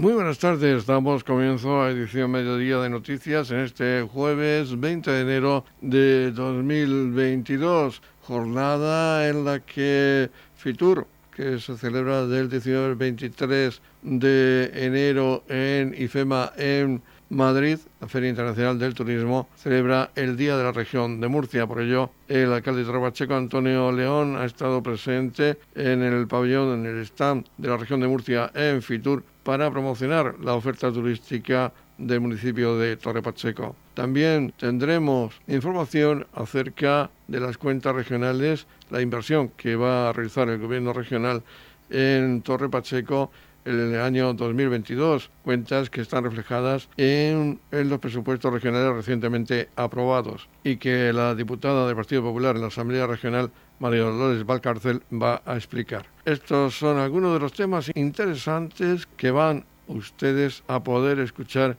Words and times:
Muy 0.00 0.14
buenas 0.14 0.38
tardes, 0.38 0.86
damos 0.86 1.24
comienzo 1.24 1.82
a 1.82 1.90
edición 1.90 2.30
mediodía 2.30 2.78
de 2.78 2.88
noticias 2.88 3.50
en 3.50 3.58
este 3.58 4.00
jueves 4.00 4.80
20 4.80 5.10
de 5.10 5.20
enero 5.20 5.66
de 5.82 6.32
2022, 6.32 8.00
jornada 8.22 9.28
en 9.28 9.44
la 9.44 9.60
que 9.60 10.30
Fitur, 10.56 11.06
que 11.36 11.58
se 11.58 11.76
celebra 11.76 12.26
del 12.26 12.48
19 12.48 12.86
al 12.86 12.94
23 12.94 13.82
de 14.00 14.70
enero 14.72 15.44
en 15.50 15.94
IFEMA 15.94 16.54
en 16.56 17.02
Madrid, 17.28 17.78
la 18.00 18.08
Feria 18.08 18.30
Internacional 18.30 18.78
del 18.78 18.94
Turismo, 18.94 19.50
celebra 19.54 20.12
el 20.14 20.34
Día 20.34 20.56
de 20.56 20.64
la 20.64 20.72
Región 20.72 21.20
de 21.20 21.28
Murcia. 21.28 21.66
Por 21.66 21.82
ello, 21.82 22.10
el 22.26 22.50
alcalde 22.54 22.84
de 22.84 22.90
Trabacheco, 22.90 23.34
Antonio 23.34 23.92
León, 23.92 24.36
ha 24.36 24.46
estado 24.46 24.82
presente 24.82 25.58
en 25.74 26.02
el 26.02 26.26
pabellón, 26.26 26.80
en 26.80 26.86
el 26.86 27.02
stand 27.02 27.46
de 27.58 27.68
la 27.68 27.76
región 27.76 28.00
de 28.00 28.08
Murcia 28.08 28.50
en 28.54 28.80
Fitur 28.80 29.22
para 29.42 29.70
promocionar 29.70 30.36
la 30.40 30.54
oferta 30.54 30.92
turística 30.92 31.72
del 31.98 32.20
municipio 32.20 32.78
de 32.78 32.96
Torre 32.96 33.22
Pacheco. 33.22 33.76
También 33.94 34.52
tendremos 34.58 35.34
información 35.48 36.26
acerca 36.34 37.10
de 37.28 37.40
las 37.40 37.58
cuentas 37.58 37.94
regionales, 37.94 38.66
la 38.90 39.00
inversión 39.00 39.50
que 39.50 39.76
va 39.76 40.08
a 40.08 40.12
realizar 40.12 40.48
el 40.48 40.58
gobierno 40.58 40.92
regional 40.92 41.42
en 41.90 42.42
Torre 42.42 42.68
Pacheco 42.68 43.30
el 43.64 44.00
año 44.00 44.32
2022, 44.34 45.30
cuentas 45.44 45.90
que 45.90 46.00
están 46.00 46.24
reflejadas 46.24 46.88
en, 46.96 47.60
los 47.70 47.98
presupuestos 47.98 48.52
regionales 48.52 48.94
recientemente 48.94 49.68
aprobados 49.76 50.48
y 50.64 50.76
que 50.76 51.12
la 51.12 51.34
diputada 51.34 51.86
del 51.86 51.96
Partido 51.96 52.22
Popular 52.22 52.56
en 52.56 52.62
la 52.62 52.68
Asamblea 52.68 53.06
Regional, 53.06 53.50
María 53.78 54.02
Dolores 54.02 54.44
Valcárcel, 54.44 55.02
va 55.12 55.42
a 55.44 55.56
explicar. 55.56 56.06
Estos 56.24 56.78
son 56.78 56.98
algunos 56.98 57.34
de 57.34 57.40
los 57.40 57.52
temas 57.52 57.90
interesantes 57.94 59.06
que 59.16 59.30
van 59.30 59.64
ustedes 59.86 60.62
a 60.68 60.82
poder 60.82 61.18
escuchar 61.18 61.76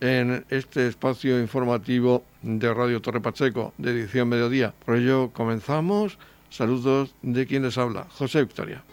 en 0.00 0.44
este 0.50 0.86
espacio 0.86 1.40
informativo 1.40 2.24
de 2.42 2.72
Radio 2.74 3.00
Torre 3.00 3.20
Pacheco 3.20 3.72
de 3.78 3.92
edición 3.92 4.28
mediodía. 4.28 4.74
Por 4.84 4.96
ello 4.96 5.30
comenzamos. 5.32 6.18
Saludos 6.50 7.14
de 7.22 7.46
quien 7.46 7.62
les 7.62 7.78
habla, 7.78 8.06
José 8.10 8.42
Victoria. 8.42 8.84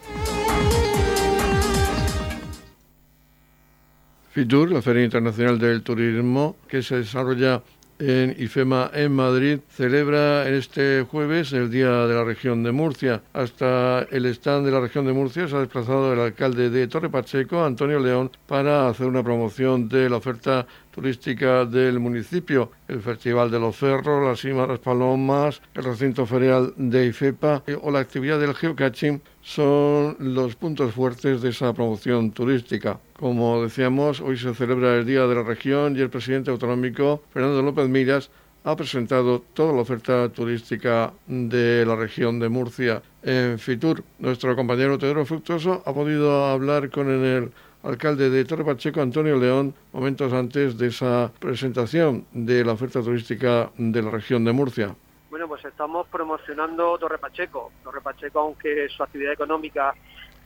FITUR, 4.34 4.72
la 4.72 4.82
Feria 4.82 5.04
Internacional 5.04 5.60
del 5.60 5.82
Turismo, 5.82 6.56
que 6.70 6.82
se 6.82 6.96
desarrolla 6.96 7.62
en 8.00 8.34
IFEMA 8.40 8.90
en 8.94 9.12
Madrid, 9.12 9.60
celebra 9.70 10.48
este 10.48 11.04
jueves 11.04 11.52
el 11.52 11.70
Día 11.70 12.08
de 12.08 12.16
la 12.16 12.24
Región 12.24 12.64
de 12.64 12.72
Murcia. 12.72 13.22
Hasta 13.34 14.04
el 14.04 14.26
stand 14.28 14.66
de 14.66 14.72
la 14.72 14.80
Región 14.80 15.06
de 15.06 15.12
Murcia 15.12 15.50
se 15.50 15.56
ha 15.58 15.60
desplazado 15.60 16.14
el 16.14 16.20
alcalde 16.20 16.70
de 16.70 16.88
Torre 16.88 17.10
Pacheco, 17.10 17.64
Antonio 17.64 18.00
León, 18.00 18.32
para 18.48 18.88
hacer 18.88 19.06
una 19.06 19.22
promoción 19.22 19.90
de 19.90 20.10
la 20.10 20.16
oferta 20.16 20.66
turística 20.92 21.66
del 21.66 22.00
municipio, 22.00 22.72
el 22.88 23.02
Festival 23.02 23.50
de 23.50 23.60
los 23.60 23.78
Cerros, 23.78 24.28
la 24.28 24.36
Cima 24.36 24.64
de 24.64 24.68
las 24.70 24.80
Palomas, 24.80 25.62
el 25.74 25.84
recinto 25.84 26.26
ferial 26.26 26.74
de 26.78 27.08
IFEPA 27.08 27.64
o 27.82 27.92
la 27.92 28.00
actividad 28.00 28.40
del 28.40 28.54
geocaching 28.54 29.22
son 29.42 30.16
los 30.20 30.56
puntos 30.56 30.94
fuertes 30.94 31.42
de 31.42 31.50
esa 31.50 31.74
promoción 31.74 32.32
turística. 32.32 33.00
Como 33.18 33.64
decíamos, 33.64 34.22
hoy 34.22 34.38
se 34.38 34.54
celebra 34.54 34.96
el 34.96 35.06
Día 35.06 35.26
de 35.26 35.36
la 35.36 35.44
Región 35.44 35.96
y 35.96 36.02
el 36.02 36.10
presidente 36.10 36.52
autonómico, 36.52 37.24
Fernando 37.34 37.62
López 37.62 37.88
Miras, 37.88 38.30
ha 38.64 38.76
presentado 38.76 39.42
toda 39.54 39.74
la 39.74 39.82
oferta 39.82 40.30
turística 40.30 41.12
de 41.28 41.84
la 41.86 41.96
región 41.96 42.40
de 42.40 42.50
Murcia 42.50 43.02
en 43.24 43.58
Fitur. 43.58 44.04
Nuestro 44.20 44.56
compañero 44.56 45.00
Pedro 45.00 45.26
Fructuoso 45.26 45.82
ha 45.86 45.94
podido 45.94 46.46
hablar 46.46 46.90
con 46.92 47.10
el 47.10 47.52
alcalde 47.84 48.30
de 48.30 48.46
Torre 48.46 48.64
Pacheco, 48.64 49.02
Antonio 49.02 49.38
León, 49.38 49.74
momentos 49.94 50.32
antes 50.34 50.78
de 50.78 50.88
esa 50.88 51.32
presentación 51.40 52.26
de 52.32 52.64
la 52.64 52.74
oferta 52.74 53.02
turística 53.02 53.72
de 53.78 54.02
la 54.02 54.12
región 54.12 54.44
de 54.46 54.52
Murcia. 54.52 54.96
Bueno, 55.30 55.48
pues 55.48 55.64
estamos 55.66 56.08
promocionando 56.08 56.98
Torre 56.98 57.18
Pacheco. 57.18 57.72
Torre 57.84 58.02
Pacheco, 58.02 58.40
aunque 58.40 58.88
su 58.90 59.02
actividad 59.02 59.34
económica 59.34 59.94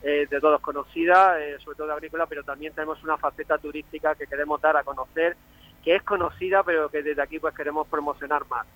es 0.02 0.30
de 0.30 0.40
todos 0.40 0.60
conocida, 0.60 1.40
eh, 1.40 1.56
sobre 1.64 1.76
todo 1.76 1.92
agrícola, 1.92 2.26
pero 2.26 2.44
también 2.44 2.72
tenemos 2.72 3.02
una 3.02 3.16
faceta 3.16 3.58
turística 3.58 4.14
que 4.14 4.26
queremos 4.26 4.60
dar 4.60 4.76
a 4.76 4.84
conocer 4.84 5.36
que 5.86 5.94
es 5.94 6.02
conocida, 6.02 6.64
pero 6.64 6.88
que 6.88 7.00
desde 7.00 7.22
aquí 7.22 7.38
pues 7.38 7.54
queremos 7.54 7.86
promocionar 7.86 8.44
más. 8.48 8.66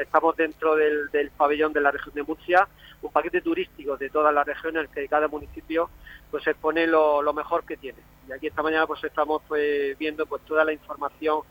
estamos 0.00 0.34
dentro 0.34 0.74
del, 0.74 1.30
pabellón 1.36 1.74
de 1.74 1.82
la 1.82 1.90
región 1.90 2.14
de 2.14 2.22
Murcia, 2.22 2.66
un 3.02 3.12
paquete 3.12 3.42
turístico 3.42 3.98
de 3.98 4.08
todas 4.08 4.32
las 4.32 4.46
regiones 4.46 4.76
en 4.76 4.80
el 4.80 4.88
que 4.88 5.06
cada 5.06 5.28
municipio 5.28 5.90
pues 6.30 6.46
expone 6.46 6.86
lo, 6.86 7.30
mejor 7.34 7.66
que 7.66 7.76
tiene. 7.76 7.98
Y 8.26 8.32
aquí 8.32 8.46
esta 8.46 8.62
mañana 8.62 8.86
pues 8.86 9.04
estamos 9.04 9.42
pues, 9.46 9.98
viendo 9.98 10.24
pues 10.24 10.40
toda 10.46 10.64
la 10.64 10.72
información 10.72 11.42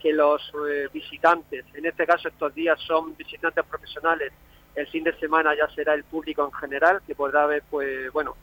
que 0.00 0.12
los 0.12 0.42
eh, 0.68 0.88
visitantes, 0.92 1.64
en 1.72 1.86
este 1.86 2.04
caso 2.04 2.26
estos 2.26 2.52
días 2.52 2.76
son 2.80 3.16
visitantes 3.16 3.64
profesionales, 3.66 4.32
el 4.74 4.88
fin 4.88 5.04
de 5.04 5.16
semana 5.20 5.54
ya 5.54 5.72
será 5.76 5.94
el 5.94 6.02
público 6.02 6.44
en 6.44 6.52
general 6.52 7.02
que 7.06 7.14
podrá 7.14 7.46
ver 7.46 7.62
pues 7.70 8.12
bueno, 8.12 8.34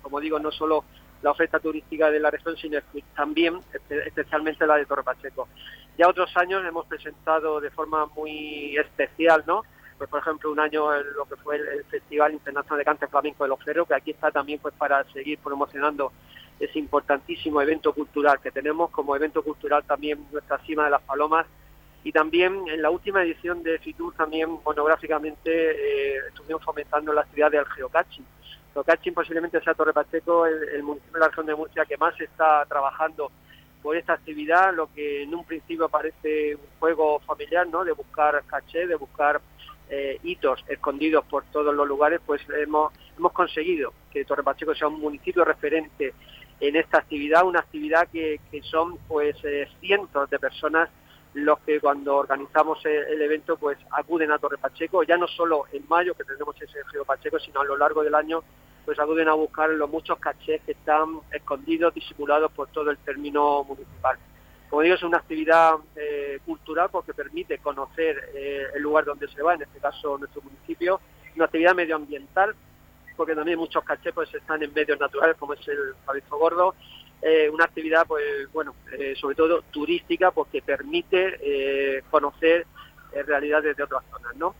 como 0.00 0.20
digo, 0.20 0.38
no 0.38 0.52
solo 0.52 0.84
la 1.22 1.30
oferta 1.30 1.58
turística 1.60 2.10
de 2.10 2.20
la 2.20 2.30
región, 2.30 2.56
sino 2.56 2.78
también 3.14 3.60
especialmente 4.06 4.66
la 4.66 4.76
de 4.76 4.86
Torre 4.86 5.04
Pacheco. 5.04 5.48
Ya 5.96 6.08
otros 6.08 6.36
años 6.36 6.64
hemos 6.66 6.86
presentado 6.86 7.60
de 7.60 7.70
forma 7.70 8.06
muy 8.06 8.76
especial, 8.76 9.44
¿no? 9.46 9.62
Pues 9.98 10.10
por 10.10 10.20
ejemplo 10.20 10.50
un 10.50 10.58
año 10.58 10.90
lo 11.16 11.24
que 11.26 11.36
fue 11.36 11.56
el, 11.56 11.84
Festival 11.84 12.32
Internacional 12.32 12.78
de 12.78 12.84
Cante 12.84 13.06
Flamenco 13.06 13.44
del 13.44 13.52
Ojero, 13.52 13.86
que 13.86 13.94
aquí 13.94 14.10
está 14.10 14.30
también 14.30 14.58
pues 14.58 14.74
para 14.74 15.04
seguir 15.12 15.38
promocionando 15.38 16.12
ese 16.58 16.78
importantísimo 16.78 17.60
evento 17.62 17.92
cultural 17.92 18.40
que 18.40 18.50
tenemos 18.50 18.90
como 18.90 19.14
evento 19.14 19.42
cultural 19.42 19.84
también 19.84 20.26
nuestra 20.32 20.58
cima 20.58 20.84
de 20.84 20.90
las 20.90 21.02
palomas 21.02 21.46
y 22.04 22.10
también 22.12 22.64
en 22.68 22.82
la 22.82 22.90
última 22.90 23.22
edición 23.22 23.62
de 23.62 23.78
FITUR 23.78 24.14
también 24.14 24.58
monográficamente 24.64 25.50
eh, 25.50 26.18
estuvimos 26.28 26.64
fomentando 26.64 27.12
la 27.12 27.22
actividad 27.22 27.50
del 27.50 27.66
geocaching 27.66 28.24
Tocachín 28.74 29.14
posiblemente 29.14 29.60
sea 29.60 29.74
Torre 29.74 29.92
Pacheco 29.92 30.46
el, 30.46 30.82
municipio 30.82 31.14
de 31.14 31.20
la 31.20 31.28
región 31.28 31.46
de 31.46 31.54
Murcia 31.54 31.84
que 31.84 31.96
más 31.96 32.18
está 32.20 32.64
trabajando 32.66 33.30
por 33.82 33.96
esta 33.96 34.12
actividad, 34.12 34.72
lo 34.74 34.92
que 34.92 35.24
en 35.24 35.34
un 35.34 35.44
principio 35.44 35.88
parece 35.88 36.54
un 36.54 36.62
juego 36.78 37.18
familiar, 37.20 37.66
¿no? 37.66 37.84
De 37.84 37.92
buscar 37.92 38.42
caché, 38.46 38.86
de 38.86 38.94
buscar 38.94 39.40
eh, 39.90 40.18
hitos 40.22 40.64
escondidos 40.68 41.24
por 41.24 41.44
todos 41.46 41.74
los 41.74 41.86
lugares, 41.86 42.20
pues 42.24 42.40
hemos, 42.56 42.92
hemos 43.18 43.32
conseguido 43.32 43.92
que 44.10 44.24
Torre 44.24 44.44
Pacheco 44.44 44.74
sea 44.74 44.88
un 44.88 45.00
municipio 45.00 45.44
referente 45.44 46.14
en 46.60 46.76
esta 46.76 46.98
actividad, 46.98 47.44
una 47.44 47.58
actividad 47.58 48.08
que, 48.08 48.40
que 48.50 48.62
son 48.62 48.98
pues 49.08 49.36
eh, 49.42 49.68
cientos 49.80 50.30
de 50.30 50.38
personas 50.38 50.88
los 51.34 51.58
que 51.60 51.80
cuando 51.80 52.16
organizamos 52.16 52.84
el 52.84 53.20
evento 53.20 53.56
pues 53.56 53.78
acuden 53.90 54.32
a 54.32 54.38
Torre 54.38 54.58
Pacheco, 54.58 55.02
ya 55.02 55.16
no 55.16 55.26
solo 55.26 55.64
en 55.72 55.86
mayo 55.88 56.14
que 56.14 56.24
tenemos 56.24 56.54
ese 56.60 56.84
Geo 56.90 57.04
Pacheco, 57.04 57.38
sino 57.38 57.60
a 57.60 57.64
lo 57.64 57.76
largo 57.76 58.02
del 58.02 58.14
año 58.14 58.42
pues 58.84 58.98
acuden 58.98 59.28
a 59.28 59.34
buscar 59.34 59.70
los 59.70 59.88
muchos 59.88 60.18
cachés 60.18 60.60
que 60.62 60.72
están 60.72 61.20
escondidos, 61.30 61.94
disimulados 61.94 62.50
por 62.52 62.68
todo 62.68 62.90
el 62.90 62.98
término 62.98 63.64
municipal. 63.64 64.18
Como 64.68 64.82
digo, 64.82 64.94
es 64.94 65.02
una 65.02 65.18
actividad 65.18 65.74
eh, 65.94 66.40
cultural 66.44 66.88
porque 66.90 67.14
permite 67.14 67.58
conocer 67.58 68.30
eh, 68.34 68.66
el 68.74 68.82
lugar 68.82 69.04
donde 69.04 69.28
se 69.28 69.42
va, 69.42 69.54
en 69.54 69.62
este 69.62 69.78
caso 69.78 70.18
nuestro 70.18 70.42
municipio, 70.42 71.00
una 71.36 71.44
actividad 71.44 71.74
medioambiental 71.74 72.54
porque 73.16 73.34
también 73.34 73.58
muchos 73.58 73.84
cachés 73.84 74.12
pues 74.14 74.32
están 74.34 74.62
en 74.62 74.72
medios 74.72 74.98
naturales 74.98 75.36
como 75.38 75.52
es 75.54 75.68
el 75.68 75.94
Fabrizio 76.04 76.36
Gordo 76.38 76.74
eh, 77.22 77.48
una 77.48 77.64
actividad, 77.64 78.04
pues 78.04 78.52
bueno, 78.52 78.74
eh, 78.98 79.14
sobre 79.16 79.36
todo 79.36 79.62
turística, 79.70 80.32
porque 80.32 80.60
permite 80.60 81.38
eh, 81.40 82.02
conocer 82.10 82.66
realidades 83.26 83.76
de 83.76 83.82
otras 83.82 84.02
zonas, 84.10 84.34
¿no? 84.36 84.54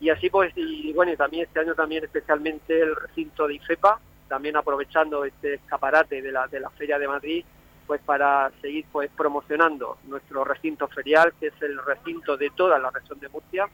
Y 0.00 0.10
así 0.10 0.28
pues, 0.30 0.52
y 0.56 0.92
bueno, 0.94 1.12
y 1.12 1.16
también 1.16 1.44
este 1.44 1.60
año 1.60 1.74
también 1.74 2.02
especialmente 2.02 2.80
el 2.80 2.96
recinto 2.96 3.46
de 3.46 3.54
IFEPA, 3.54 4.00
también 4.26 4.56
aprovechando 4.56 5.24
este 5.24 5.54
escaparate 5.54 6.20
de 6.22 6.32
la, 6.32 6.48
de 6.48 6.58
la 6.60 6.70
Feria 6.70 6.98
de 6.98 7.06
Madrid, 7.06 7.44
pues 7.86 8.00
para 8.00 8.50
seguir 8.60 8.86
pues 8.90 9.10
promocionando 9.16 9.98
nuestro 10.04 10.44
recinto 10.44 10.88
ferial, 10.88 11.32
que 11.38 11.48
es 11.48 11.62
el 11.62 11.78
recinto 11.84 12.36
de 12.36 12.50
toda 12.50 12.78
la 12.78 12.90
región 12.90 13.20
de 13.20 13.28
Murcia, 13.28 13.68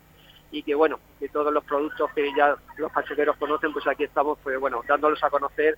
y 0.50 0.62
que 0.62 0.75
bueno, 0.75 1.00
que 1.19 1.29
todos 1.29 1.52
los 1.52 1.64
productos 1.64 2.11
que 2.12 2.31
ya 2.37 2.56
los 2.76 2.93
pachequeros 2.93 3.37
conocen, 3.37 3.73
pues 3.73 3.87
aquí 3.87 4.05
estamos 4.05 4.38
pues 4.43 4.58
bueno, 4.58 4.82
dándolos 4.87 5.23
a 5.25 5.31
conocer 5.31 5.76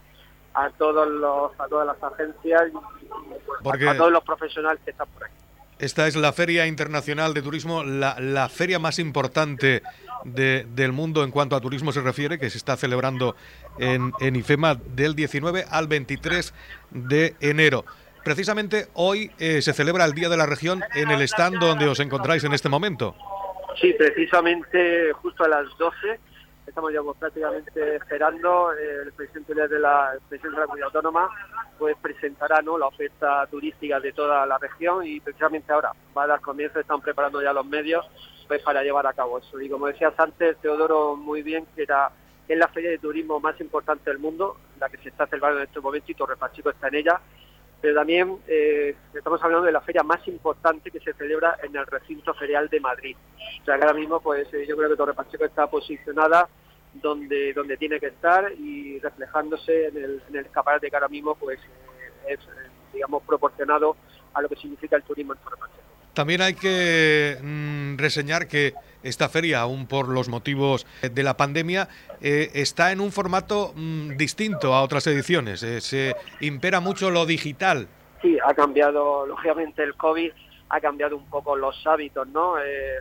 a 0.57 0.71
todos 0.71 1.07
los 1.09 1.53
a 1.61 1.69
todas 1.69 1.87
las 1.87 2.03
agencias 2.03 2.63
y 2.73 3.69
a, 3.69 3.97
todos 3.97 4.13
los 4.13 4.25
profesionales 4.25 4.81
que 4.85 4.91
están 4.91 5.07
por 5.09 5.25
aquí. 5.25 5.35
Esta 5.79 6.07
es 6.07 6.17
la 6.17 6.33
Feria 6.33 6.67
Internacional 6.67 7.35
de 7.35 7.43
Turismo, 7.43 7.85
la, 7.85 8.17
la 8.19 8.49
feria 8.49 8.79
más 8.79 8.99
importante 8.99 9.83
de, 10.25 10.67
del 10.75 10.93
mundo 10.93 11.23
en 11.23 11.31
cuanto 11.31 11.55
a 11.55 11.61
turismo 11.61 11.93
se 11.93 12.01
refiere, 12.01 12.39
que 12.39 12.49
se 12.49 12.57
está 12.57 12.79
celebrando 12.79 13.37
en, 13.79 14.13
en 14.21 14.37
IFEMA 14.37 14.77
del 14.77 15.15
19 15.15 15.67
al 15.71 15.87
23 15.87 16.55
de 16.91 17.37
enero. 17.41 17.85
Precisamente 18.25 18.87
hoy 18.95 19.31
eh, 19.39 19.61
se 19.61 19.75
celebra 19.75 20.07
el 20.07 20.15
Día 20.15 20.31
de 20.31 20.39
la 20.39 20.47
Región 20.47 20.83
en 20.95 21.11
el 21.11 21.21
stand 21.23 21.59
donde 21.59 21.87
os 21.87 22.01
encontráis 22.01 22.43
en 22.45 22.55
este 22.55 22.71
momento. 22.71 23.15
Sí, 23.79 23.93
precisamente 23.93 25.13
justo 25.13 25.45
a 25.45 25.49
las 25.49 25.67
12 25.79 26.19
estamos 26.67 26.93
ya 26.93 27.01
prácticamente 27.19 27.97
esperando. 27.97 28.73
el 28.73 29.13
presidente 29.13 29.55
de 29.55 29.79
la, 29.79 30.19
de 30.31 30.39
la 30.51 30.65
comunidad 30.65 30.87
autónoma 30.87 31.31
pues 31.79 31.97
presentará 32.01 32.63
¿no? 32.63 32.79
la 32.79 32.87
oferta 32.87 33.47
turística 33.47 34.01
de 34.01 34.13
toda 34.13 34.47
la 34.47 34.59
región 34.59 35.07
y 35.07 35.21
precisamente 35.21 35.73
ahora 35.73 35.93
va 36.17 36.25
a 36.25 36.27
dar 36.27 36.41
comienzo, 36.41 36.81
están 36.81 37.01
preparando 37.01 37.43
ya 37.43 37.53
los 37.53 37.67
medios 37.67 38.05
pues 38.49 38.63
para 38.63 38.83
llevar 38.83 39.07
a 39.07 39.13
cabo 39.13 39.39
eso. 39.39 39.61
Y 39.61 39.69
como 39.69 39.89
decías 39.89 40.15
antes, 40.19 40.57
Teodoro, 40.59 41.17
muy 41.17 41.43
bien, 41.43 41.67
que 41.75 41.83
era 41.83 42.11
es 42.49 42.59
la 42.59 42.69
feria 42.69 42.91
de 42.91 42.99
turismo 42.99 43.41
más 43.41 43.61
importante 43.61 44.09
del 44.09 44.21
mundo, 44.21 44.57
la 44.79 44.89
que 44.89 44.99
se 44.99 45.09
está 45.09 45.27
celebrando 45.27 45.59
en 45.59 45.67
este 45.67 45.81
momento 45.81 46.13
y 46.13 46.15
Torre 46.15 46.37
Pacheco 46.37 46.71
está 46.71 46.89
en 46.89 46.95
ella. 46.97 47.21
Pero 47.87 48.01
también 48.01 48.39
eh, 48.49 48.97
estamos 49.15 49.41
hablando 49.45 49.65
de 49.65 49.71
la 49.71 49.81
feria 49.81 50.03
más 50.03 50.27
importante 50.27 50.91
que 50.91 50.99
se 50.99 51.13
celebra 51.13 51.57
en 51.63 51.77
el 51.77 51.87
recinto 51.87 52.35
ferial 52.35 52.69
de 52.69 52.81
Madrid. 52.81 53.17
O 53.63 53.65
sea 53.65 53.77
que 53.77 53.83
ahora 53.85 53.95
mismo, 53.95 54.19
pues 54.19 54.53
eh, 54.53 54.67
yo 54.67 54.77
creo 54.77 54.91
que 54.91 54.97
Torre 54.97 55.15
Pacheco 55.15 55.45
está 55.45 55.69
posicionada 55.69 56.49
donde 56.95 57.53
donde 57.53 57.77
tiene 57.77 58.01
que 58.01 58.09
estar 58.09 58.51
y 58.59 58.99
reflejándose 58.99 59.87
en 59.87 59.99
el, 59.99 60.23
escaparate 60.35 60.91
que 60.91 60.97
ahora 60.97 61.07
mismo, 61.07 61.37
pues 61.37 61.61
eh, 61.61 62.33
es, 62.35 62.41
digamos, 62.93 63.23
proporcionado 63.23 63.97
a 64.35 64.43
lo 64.43 64.49
que 64.49 64.57
significa 64.57 64.97
el 64.97 65.05
turismo 65.05 65.35
en 65.35 65.39
Torre 65.39 65.57
Pacheco. 65.57 65.96
También 66.17 66.41
hay 66.41 66.55
que 66.55 67.37
mm, 67.43 67.99
reseñar 67.99 68.49
que 68.49 68.73
esta 69.03 69.29
feria, 69.29 69.61
aún 69.61 69.87
por 69.87 70.09
los 70.09 70.31
motivos 70.31 70.87
de 71.03 71.23
la 71.23 71.37
pandemia, 71.37 71.89
eh, 72.23 72.51
está 72.55 72.91
en 72.91 73.03
un 73.03 73.13
formato 73.13 73.75
mm, 73.77 74.17
distinto 74.17 74.73
a 74.73 74.81
otras 74.83 75.07
ediciones. 75.09 75.63
Eh, 75.63 75.83
se 75.83 76.17
impera 76.41 76.81
mucho 76.81 77.11
lo 77.11 77.27
digital. 77.27 77.87
Sí, 78.23 78.39
ha 78.43 78.55
cambiado, 78.55 79.27
lógicamente 79.27 79.83
el 79.83 79.95
COVID 79.95 80.33
ha 80.71 80.81
cambiado 80.81 81.19
un 81.19 81.27
poco 81.29 81.55
los 81.55 81.87
hábitos, 81.87 82.27
¿no? 82.29 82.59
Eh, 82.61 82.99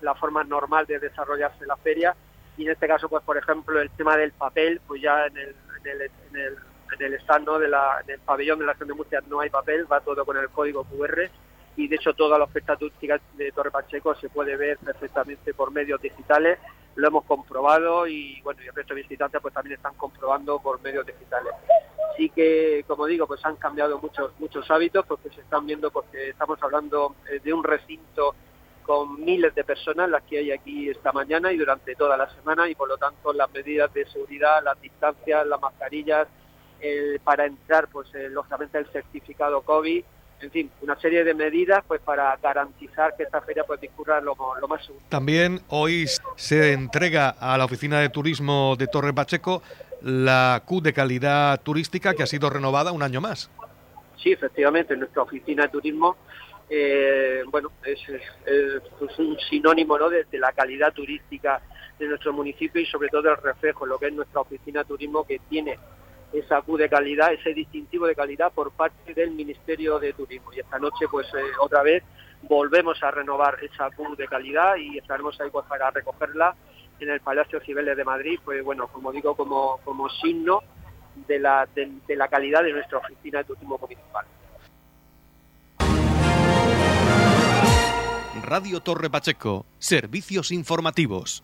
la, 0.00 0.14
forma 0.14 0.44
normal 0.44 0.86
de 0.86 1.00
desarrollarse 1.00 1.66
la 1.66 1.76
feria 1.78 2.14
y 2.56 2.66
en 2.66 2.70
este 2.70 2.86
caso, 2.86 3.08
pues 3.08 3.24
por 3.24 3.36
ejemplo, 3.36 3.80
el 3.80 3.90
tema 3.90 4.16
del 4.16 4.30
papel, 4.30 4.80
pues 4.86 5.02
ya 5.02 5.26
en 5.26 5.36
el, 5.38 5.48
en 5.48 5.90
el, 5.90 6.02
en 6.02 6.36
el, 6.36 6.56
en 7.00 7.02
el 7.02 7.14
stand 7.14 7.46
¿no? 7.46 7.58
de 7.58 7.66
la, 7.66 7.98
en 8.04 8.14
el 8.14 8.20
pabellón 8.20 8.60
de 8.60 8.66
la 8.66 8.70
Acción 8.70 8.90
de 8.90 8.94
Murcia 8.94 9.20
no 9.28 9.40
hay 9.40 9.50
papel, 9.50 9.90
va 9.90 10.00
todo 10.00 10.24
con 10.24 10.36
el 10.36 10.48
código 10.50 10.84
QR 10.84 11.28
y 11.76 11.88
de 11.88 11.96
hecho 11.96 12.14
toda 12.14 12.38
la 12.38 12.44
oferta 12.44 12.76
turística 12.76 13.20
de 13.34 13.52
Torre 13.52 13.70
Pacheco 13.70 14.14
se 14.16 14.28
puede 14.28 14.56
ver 14.56 14.78
perfectamente 14.78 15.54
por 15.54 15.72
medios 15.72 16.00
digitales, 16.00 16.58
lo 16.96 17.08
hemos 17.08 17.24
comprobado 17.24 18.06
y 18.06 18.40
bueno, 18.42 18.62
y 18.62 18.68
el 18.68 18.74
resto 18.74 18.94
de 18.94 19.02
visitantes 19.02 19.40
pues 19.40 19.52
también 19.52 19.76
están 19.76 19.94
comprobando 19.94 20.58
por 20.60 20.80
medios 20.80 21.04
digitales. 21.06 21.52
Sí 22.16 22.30
que, 22.30 22.84
como 22.86 23.06
digo, 23.06 23.26
pues 23.26 23.44
han 23.44 23.56
cambiado 23.56 23.98
muchos 23.98 24.32
muchos 24.38 24.70
hábitos 24.70 25.04
porque 25.06 25.30
se 25.30 25.40
están 25.40 25.66
viendo 25.66 25.90
porque 25.90 26.30
estamos 26.30 26.62
hablando 26.62 27.16
eh, 27.28 27.40
de 27.42 27.52
un 27.52 27.64
recinto 27.64 28.34
con 28.84 29.24
miles 29.24 29.54
de 29.54 29.64
personas 29.64 30.10
las 30.10 30.22
que 30.24 30.38
hay 30.38 30.52
aquí 30.52 30.90
esta 30.90 31.10
mañana 31.10 31.50
y 31.52 31.56
durante 31.56 31.96
toda 31.96 32.16
la 32.16 32.28
semana 32.34 32.68
y 32.68 32.74
por 32.74 32.88
lo 32.88 32.98
tanto 32.98 33.32
las 33.32 33.50
medidas 33.50 33.92
de 33.94 34.06
seguridad, 34.06 34.62
las 34.62 34.80
distancias, 34.80 35.46
las 35.46 35.60
mascarillas, 35.60 36.28
para 37.22 37.46
entrar 37.46 37.88
pues 37.88 38.14
eh, 38.14 38.28
lógicamente 38.28 38.78
el 38.78 38.86
certificado 38.86 39.62
COVID 39.62 40.04
en 40.44 40.50
fin, 40.50 40.70
una 40.82 40.98
serie 41.00 41.24
de 41.24 41.34
medidas 41.34 41.82
pues 41.88 42.00
para 42.02 42.36
garantizar 42.42 43.16
que 43.16 43.22
esta 43.22 43.40
feria 43.40 43.64
pues 43.64 43.80
discurra 43.80 44.20
lo, 44.20 44.36
más 44.68 44.84
seguro. 44.84 45.04
También 45.08 45.60
hoy 45.68 46.06
se 46.36 46.72
entrega 46.72 47.30
a 47.30 47.56
la 47.56 47.64
Oficina 47.64 48.00
de 48.00 48.10
Turismo 48.10 48.76
de 48.78 48.86
Torre 48.86 49.12
Pacheco 49.12 49.62
la 50.02 50.62
Q 50.66 50.82
de 50.82 50.92
calidad 50.92 51.60
turística 51.62 52.12
que 52.12 52.22
ha 52.22 52.26
sido 52.26 52.50
renovada 52.50 52.92
un 52.92 53.02
año 53.02 53.22
más. 53.22 53.50
Sí, 54.22 54.32
efectivamente, 54.32 54.96
nuestra 54.96 55.22
oficina 55.22 55.64
de 55.64 55.68
turismo 55.70 56.16
eh, 56.68 57.42
bueno, 57.50 57.72
es, 57.84 58.00
un 59.18 59.38
sinónimo 59.50 59.98
¿no? 59.98 60.08
de, 60.08 60.24
de, 60.24 60.38
la 60.38 60.52
calidad 60.52 60.92
turística 60.92 61.60
de 61.98 62.06
nuestro 62.06 62.32
municipio 62.32 62.80
y 62.80 62.86
sobre 62.86 63.08
todo 63.08 63.30
el 63.30 63.36
reflejo, 63.36 63.86
lo 63.86 63.98
que 63.98 64.06
es 64.06 64.12
nuestra 64.12 64.40
oficina 64.40 64.80
de 64.80 64.86
turismo 64.86 65.24
que 65.24 65.40
tiene 65.48 65.78
esa 66.34 66.62
Q 66.62 66.76
de 66.76 66.88
calidad, 66.88 67.32
ese 67.32 67.54
distintivo 67.54 68.06
de 68.06 68.14
calidad 68.14 68.52
por 68.52 68.72
parte 68.72 69.14
del 69.14 69.30
Ministerio 69.30 69.98
de 69.98 70.12
Turismo. 70.12 70.52
Y 70.52 70.60
esta 70.60 70.78
noche, 70.78 71.06
pues 71.10 71.26
eh, 71.34 71.42
otra 71.60 71.82
vez 71.82 72.02
volvemos 72.42 73.02
a 73.02 73.10
renovar 73.10 73.58
esa 73.62 73.90
Q 73.90 74.16
de 74.16 74.26
calidad 74.26 74.76
y 74.76 74.98
estaremos 74.98 75.40
ahí 75.40 75.50
pues, 75.50 75.64
para 75.66 75.90
recogerla 75.90 76.54
en 77.00 77.10
el 77.10 77.20
Palacio 77.20 77.60
Cibeles 77.60 77.96
de 77.96 78.04
Madrid, 78.04 78.38
pues 78.44 78.62
bueno, 78.64 78.88
como 78.88 79.12
digo, 79.12 79.34
como, 79.34 79.78
como 79.84 80.08
signo 80.08 80.60
de 81.26 81.38
la, 81.38 81.68
de 81.74 82.16
la 82.16 82.28
calidad 82.28 82.62
de 82.62 82.72
nuestra 82.72 82.98
oficina 82.98 83.38
de 83.38 83.44
turismo 83.44 83.78
municipal. 83.78 84.26
Radio 88.42 88.80
Torre 88.80 89.08
Pacheco, 89.08 89.64
servicios 89.78 90.52
informativos. 90.52 91.42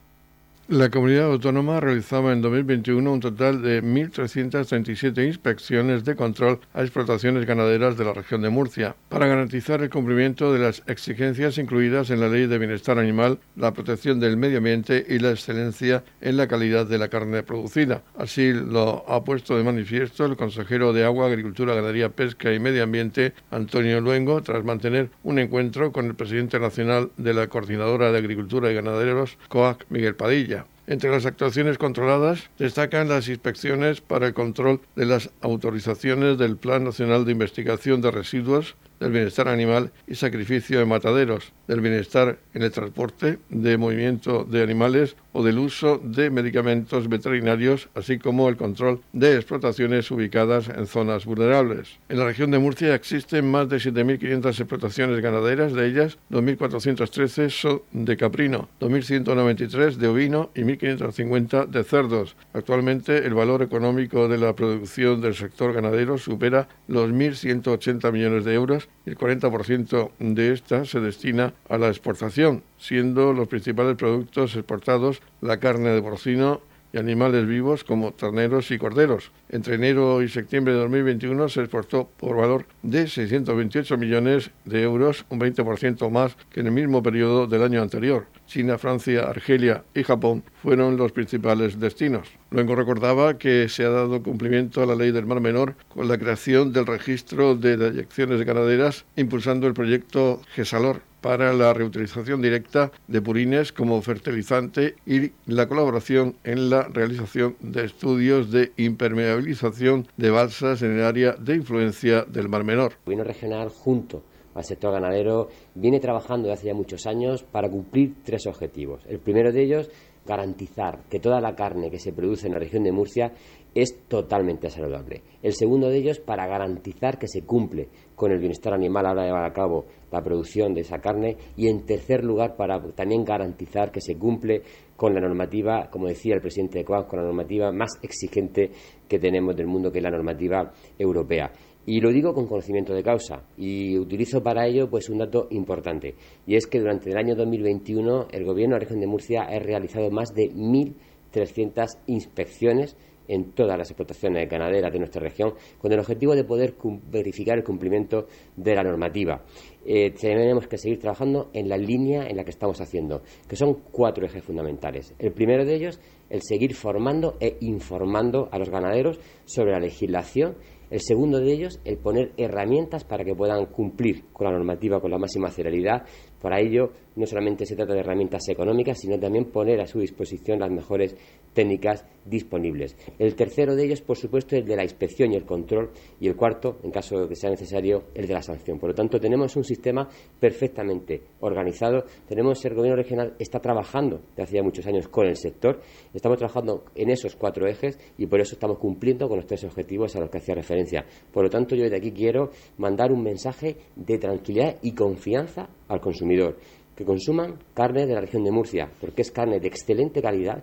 La 0.70 0.88
comunidad 0.88 1.32
autónoma 1.32 1.80
realizaba 1.80 2.32
en 2.32 2.42
2021 2.42 3.12
un 3.12 3.18
total 3.18 3.60
de 3.60 3.82
1.337 3.82 5.26
inspecciones 5.26 6.04
de 6.04 6.14
control 6.14 6.60
a 6.74 6.82
explotaciones 6.82 7.44
ganaderas 7.44 7.96
de 7.96 8.04
la 8.04 8.12
región 8.12 8.40
de 8.42 8.50
Murcia, 8.50 8.94
para 9.08 9.26
garantizar 9.26 9.82
el 9.82 9.90
cumplimiento 9.90 10.52
de 10.52 10.60
las 10.60 10.84
exigencias 10.86 11.58
incluidas 11.58 12.10
en 12.10 12.20
la 12.20 12.28
Ley 12.28 12.46
de 12.46 12.58
Bienestar 12.58 13.00
Animal, 13.00 13.40
la 13.56 13.74
protección 13.74 14.20
del 14.20 14.36
medio 14.36 14.58
ambiente 14.58 15.04
y 15.08 15.18
la 15.18 15.32
excelencia 15.32 16.04
en 16.20 16.36
la 16.36 16.46
calidad 16.46 16.86
de 16.86 16.98
la 16.98 17.08
carne 17.08 17.42
producida. 17.42 18.04
Así 18.16 18.52
lo 18.52 19.04
ha 19.10 19.24
puesto 19.24 19.56
de 19.56 19.64
manifiesto 19.64 20.24
el 20.24 20.36
consejero 20.36 20.92
de 20.92 21.04
Agua, 21.04 21.26
Agricultura, 21.26 21.74
Ganadería, 21.74 22.10
Pesca 22.10 22.54
y 22.54 22.60
Medio 22.60 22.84
Ambiente, 22.84 23.32
Antonio 23.50 24.00
Luengo, 24.00 24.40
tras 24.40 24.64
mantener 24.64 25.10
un 25.24 25.40
encuentro 25.40 25.90
con 25.90 26.06
el 26.06 26.14
presidente 26.14 26.60
nacional 26.60 27.10
de 27.16 27.34
la 27.34 27.48
Coordinadora 27.48 28.12
de 28.12 28.18
Agricultura 28.18 28.70
y 28.70 28.76
Ganaderos, 28.76 29.36
COAC, 29.48 29.86
Miguel 29.88 30.14
Padilla. 30.14 30.59
Entre 30.90 31.08
las 31.08 31.24
actuaciones 31.24 31.78
controladas 31.78 32.50
destacan 32.58 33.08
las 33.08 33.28
inspecciones 33.28 34.00
para 34.00 34.26
el 34.26 34.34
control 34.34 34.80
de 34.96 35.06
las 35.06 35.30
autorizaciones 35.40 36.36
del 36.36 36.56
Plan 36.56 36.82
Nacional 36.82 37.24
de 37.24 37.30
Investigación 37.30 38.00
de 38.00 38.10
Residuos, 38.10 38.74
del 39.00 39.12
bienestar 39.12 39.48
animal 39.48 39.90
y 40.06 40.14
sacrificio 40.14 40.78
de 40.78 40.84
mataderos, 40.84 41.52
del 41.66 41.80
bienestar 41.80 42.38
en 42.54 42.62
el 42.62 42.70
transporte, 42.70 43.38
de 43.48 43.78
movimiento 43.78 44.44
de 44.44 44.62
animales 44.62 45.16
o 45.32 45.42
del 45.42 45.58
uso 45.58 46.00
de 46.02 46.30
medicamentos 46.30 47.08
veterinarios, 47.08 47.88
así 47.94 48.18
como 48.18 48.48
el 48.48 48.56
control 48.56 49.00
de 49.12 49.36
explotaciones 49.36 50.10
ubicadas 50.10 50.68
en 50.68 50.86
zonas 50.86 51.24
vulnerables. 51.24 51.98
En 52.08 52.18
la 52.18 52.26
región 52.26 52.50
de 52.50 52.58
Murcia 52.58 52.94
existen 52.94 53.50
más 53.50 53.68
de 53.68 53.78
7.500 53.78 54.48
explotaciones 54.48 55.20
ganaderas, 55.20 55.72
de 55.72 55.86
ellas 55.86 56.18
2.413 56.30 57.50
son 57.50 57.82
de 57.92 58.16
caprino, 58.16 58.68
2.193 58.80 59.94
de 59.94 60.08
ovino 60.08 60.50
y 60.54 60.62
1.550 60.62 61.66
de 61.66 61.84
cerdos. 61.84 62.36
Actualmente 62.52 63.26
el 63.26 63.34
valor 63.34 63.62
económico 63.62 64.28
de 64.28 64.38
la 64.38 64.54
producción 64.54 65.20
del 65.20 65.34
sector 65.34 65.72
ganadero 65.72 66.18
supera 66.18 66.68
los 66.86 67.10
1.180 67.10 68.12
millones 68.12 68.44
de 68.44 68.54
euros 68.54 68.89
el 69.06 69.16
40% 69.16 70.10
de 70.18 70.52
esta 70.52 70.84
se 70.84 71.00
destina 71.00 71.54
a 71.68 71.78
la 71.78 71.88
exportación, 71.88 72.62
siendo 72.78 73.32
los 73.32 73.48
principales 73.48 73.96
productos 73.96 74.54
exportados 74.56 75.22
la 75.40 75.58
carne 75.58 75.90
de 75.90 76.02
porcino 76.02 76.60
y 76.92 76.98
animales 76.98 77.46
vivos 77.46 77.84
como 77.84 78.12
terneros 78.12 78.70
y 78.70 78.78
corderos. 78.78 79.30
Entre 79.48 79.74
enero 79.74 80.22
y 80.22 80.28
septiembre 80.28 80.72
de 80.72 80.80
2021 80.80 81.48
se 81.48 81.60
exportó 81.60 82.08
por 82.16 82.36
valor 82.36 82.66
de 82.82 83.06
628 83.06 83.96
millones 83.98 84.50
de 84.64 84.82
euros, 84.82 85.24
un 85.28 85.40
20% 85.40 86.10
más 86.10 86.36
que 86.50 86.60
en 86.60 86.66
el 86.66 86.72
mismo 86.72 87.02
periodo 87.02 87.46
del 87.46 87.62
año 87.62 87.82
anterior. 87.82 88.26
China, 88.46 88.78
Francia, 88.78 89.28
Argelia 89.28 89.84
y 89.94 90.02
Japón 90.02 90.42
fueron 90.62 90.96
los 90.96 91.12
principales 91.12 91.78
destinos. 91.78 92.28
Luego 92.50 92.74
recordaba 92.74 93.38
que 93.38 93.68
se 93.68 93.84
ha 93.84 93.90
dado 93.90 94.22
cumplimiento 94.22 94.82
a 94.82 94.86
la 94.86 94.96
ley 94.96 95.12
del 95.12 95.26
Mar 95.26 95.40
Menor 95.40 95.74
con 95.88 96.08
la 96.08 96.18
creación 96.18 96.72
del 96.72 96.86
registro 96.86 97.54
de 97.54 97.76
deyecciones 97.76 98.44
ganaderas, 98.44 99.04
impulsando 99.16 99.66
el 99.66 99.74
proyecto 99.74 100.40
GESALOR, 100.54 101.02
para 101.20 101.52
la 101.52 101.72
reutilización 101.74 102.42
directa 102.42 102.90
de 103.06 103.20
purines 103.20 103.72
como 103.72 104.00
fertilizante 104.02 104.96
y 105.06 105.32
la 105.46 105.68
colaboración 105.68 106.36
en 106.44 106.70
la 106.70 106.82
realización 106.84 107.56
de 107.60 107.84
estudios 107.84 108.50
de 108.50 108.72
impermeabilización 108.76 110.06
de 110.16 110.30
balsas 110.30 110.82
en 110.82 110.98
el 110.98 111.04
área 111.04 111.32
de 111.32 111.56
influencia 111.56 112.24
del 112.24 112.48
Mar 112.48 112.64
Menor. 112.64 112.92
El 112.92 113.04
gobierno 113.04 113.24
regional 113.24 113.68
junto 113.68 114.22
al 114.54 114.64
sector 114.64 114.92
ganadero 114.92 115.48
viene 115.74 116.00
trabajando 116.00 116.48
desde 116.48 116.60
hace 116.60 116.66
ya 116.68 116.74
muchos 116.74 117.06
años 117.06 117.42
para 117.42 117.70
cumplir 117.70 118.14
tres 118.24 118.46
objetivos. 118.46 119.02
El 119.06 119.18
primero 119.18 119.52
de 119.52 119.62
ellos, 119.62 119.90
garantizar 120.26 121.00
que 121.08 121.20
toda 121.20 121.40
la 121.40 121.54
carne 121.54 121.90
que 121.90 121.98
se 121.98 122.12
produce 122.12 122.46
en 122.46 122.54
la 122.54 122.58
región 122.58 122.84
de 122.84 122.92
Murcia 122.92 123.32
es 123.74 124.06
totalmente 124.08 124.70
saludable. 124.70 125.22
El 125.42 125.54
segundo 125.54 125.88
de 125.88 125.98
ellos, 125.98 126.18
para 126.18 126.46
garantizar 126.46 127.18
que 127.18 127.28
se 127.28 127.42
cumple 127.42 127.88
con 128.14 128.32
el 128.32 128.38
bienestar 128.38 128.74
animal 128.74 129.06
a 129.06 129.08
la 129.08 129.12
hora 129.12 129.22
de 129.22 129.28
llevar 129.28 129.44
a 129.44 129.52
cabo 129.52 129.86
la 130.10 130.22
producción 130.22 130.74
de 130.74 130.82
esa 130.82 130.98
carne. 130.98 131.36
Y 131.56 131.68
en 131.68 131.86
tercer 131.86 132.24
lugar, 132.24 132.56
para 132.56 132.80
también 132.92 133.24
garantizar 133.24 133.90
que 133.90 134.00
se 134.00 134.16
cumple 134.16 134.62
con 134.96 135.14
la 135.14 135.20
normativa, 135.20 135.88
como 135.90 136.08
decía 136.08 136.34
el 136.34 136.40
presidente 136.40 136.78
de 136.78 136.84
COAC, 136.84 137.06
con 137.06 137.20
la 137.20 137.24
normativa 137.24 137.72
más 137.72 137.92
exigente 138.02 138.70
que 139.08 139.18
tenemos 139.18 139.56
del 139.56 139.66
mundo, 139.66 139.90
que 139.90 139.98
es 139.98 140.04
la 140.04 140.10
normativa 140.10 140.72
europea. 140.98 141.50
Y 141.86 142.00
lo 142.00 142.12
digo 142.12 142.34
con 142.34 142.46
conocimiento 142.46 142.92
de 142.92 143.02
causa 143.02 143.42
y 143.56 143.98
utilizo 143.98 144.42
para 144.42 144.66
ello 144.66 144.90
pues 144.90 145.08
un 145.08 145.18
dato 145.18 145.48
importante 145.50 146.14
y 146.46 146.54
es 146.54 146.66
que 146.66 146.78
durante 146.78 147.10
el 147.10 147.16
año 147.16 147.34
2021 147.34 148.28
el 148.30 148.44
gobierno 148.44 148.74
de 148.74 148.80
la 148.80 148.84
región 148.84 149.00
de 149.00 149.06
Murcia 149.06 149.44
ha 149.44 149.58
realizado 149.58 150.10
más 150.10 150.34
de 150.34 150.50
mil 150.50 150.94
300 151.30 151.98
inspecciones 152.06 152.96
en 153.30 153.52
todas 153.52 153.78
las 153.78 153.88
explotaciones 153.88 154.48
ganaderas 154.48 154.92
de 154.92 154.98
nuestra 154.98 155.22
región 155.22 155.54
con 155.78 155.92
el 155.92 156.00
objetivo 156.00 156.34
de 156.34 156.44
poder 156.44 156.74
verificar 157.10 157.56
el 157.56 157.64
cumplimiento 157.64 158.26
de 158.56 158.74
la 158.74 158.82
normativa. 158.82 159.44
Eh, 159.86 160.10
tenemos 160.10 160.66
que 160.66 160.76
seguir 160.76 160.98
trabajando 160.98 161.50
en 161.54 161.68
la 161.68 161.76
línea 161.76 162.26
en 162.26 162.36
la 162.36 162.44
que 162.44 162.50
estamos 162.50 162.80
haciendo, 162.80 163.22
que 163.48 163.56
son 163.56 163.82
cuatro 163.90 164.26
ejes 164.26 164.42
fundamentales. 164.42 165.14
El 165.18 165.32
primero 165.32 165.64
de 165.64 165.74
ellos, 165.74 166.00
el 166.28 166.42
seguir 166.42 166.74
formando 166.74 167.36
e 167.40 167.56
informando 167.60 168.48
a 168.50 168.58
los 168.58 168.68
ganaderos 168.68 169.18
sobre 169.44 169.72
la 169.72 169.80
legislación 169.80 170.56
el 170.90 171.00
segundo 171.00 171.38
de 171.38 171.52
ellos, 171.52 171.80
el 171.84 171.98
poner 171.98 172.32
herramientas 172.36 173.04
para 173.04 173.24
que 173.24 173.34
puedan 173.34 173.66
cumplir 173.66 174.24
con 174.32 174.46
la 174.46 174.52
normativa 174.52 175.00
con 175.00 175.12
la 175.12 175.18
máxima 175.18 175.48
celeridad. 175.48 176.02
Para 176.42 176.60
ello, 176.60 176.90
no 177.14 177.26
solamente 177.26 177.64
se 177.64 177.76
trata 177.76 177.94
de 177.94 178.00
herramientas 178.00 178.48
económicas, 178.48 178.98
sino 179.00 179.18
también 179.18 179.52
poner 179.52 179.80
a 179.80 179.86
su 179.86 180.00
disposición 180.00 180.58
las 180.58 180.70
mejores 180.70 181.16
técnicas 181.52 182.04
disponibles. 182.24 182.96
El 183.18 183.34
tercero 183.34 183.74
de 183.74 183.84
ellos, 183.84 184.02
por 184.02 184.16
supuesto, 184.16 184.54
es 184.54 184.62
el 184.62 184.68
de 184.68 184.76
la 184.76 184.84
inspección 184.84 185.32
y 185.32 185.36
el 185.36 185.44
control. 185.44 185.90
Y 186.20 186.28
el 186.28 186.36
cuarto, 186.36 186.78
en 186.82 186.90
caso 186.90 187.20
de 187.20 187.28
que 187.28 187.36
sea 187.36 187.50
necesario, 187.50 188.04
el 188.14 188.26
de 188.26 188.34
la 188.34 188.42
sanción. 188.42 188.78
Por 188.78 188.90
lo 188.90 188.94
tanto, 188.94 189.18
tenemos 189.18 189.56
un 189.56 189.64
sistema 189.64 190.08
perfectamente 190.38 191.22
organizado. 191.40 192.04
Tenemos 192.28 192.64
el 192.64 192.74
gobierno 192.74 192.96
regional 192.96 193.34
está 193.38 193.60
trabajando 193.60 194.20
desde 194.30 194.42
hace 194.42 194.62
muchos 194.62 194.86
años 194.86 195.08
con 195.08 195.26
el 195.26 195.36
sector. 195.36 195.80
Estamos 196.12 196.38
trabajando 196.38 196.84
en 196.94 197.10
esos 197.10 197.36
cuatro 197.36 197.66
ejes 197.66 197.98
y 198.18 198.26
por 198.26 198.40
eso 198.40 198.54
estamos 198.54 198.78
cumpliendo 198.78 199.28
con 199.28 199.38
los 199.38 199.46
tres 199.46 199.64
objetivos 199.64 200.14
a 200.16 200.20
los 200.20 200.30
que 200.30 200.38
hacía 200.38 200.54
referencia. 200.54 201.04
Por 201.32 201.44
lo 201.44 201.50
tanto, 201.50 201.74
yo 201.74 201.84
desde 201.84 201.96
aquí 201.96 202.12
quiero 202.12 202.50
mandar 202.78 203.12
un 203.12 203.22
mensaje 203.22 203.76
de 203.96 204.18
tranquilidad 204.18 204.76
y 204.82 204.92
confianza 204.94 205.68
al 205.88 206.00
consumidor 206.00 206.56
que 206.94 207.04
consuman 207.06 207.58
carne 207.72 208.06
de 208.06 208.12
la 208.12 208.20
región 208.20 208.44
de 208.44 208.50
Murcia, 208.50 208.90
porque 209.00 209.22
es 209.22 209.30
carne 209.30 209.58
de 209.58 209.68
excelente 209.68 210.20
calidad. 210.20 210.62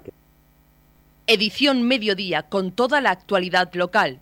Edición 1.30 1.86
Mediodía 1.86 2.44
con 2.44 2.72
toda 2.72 3.02
la 3.02 3.12
actualidad 3.12 3.74
local. 3.74 4.22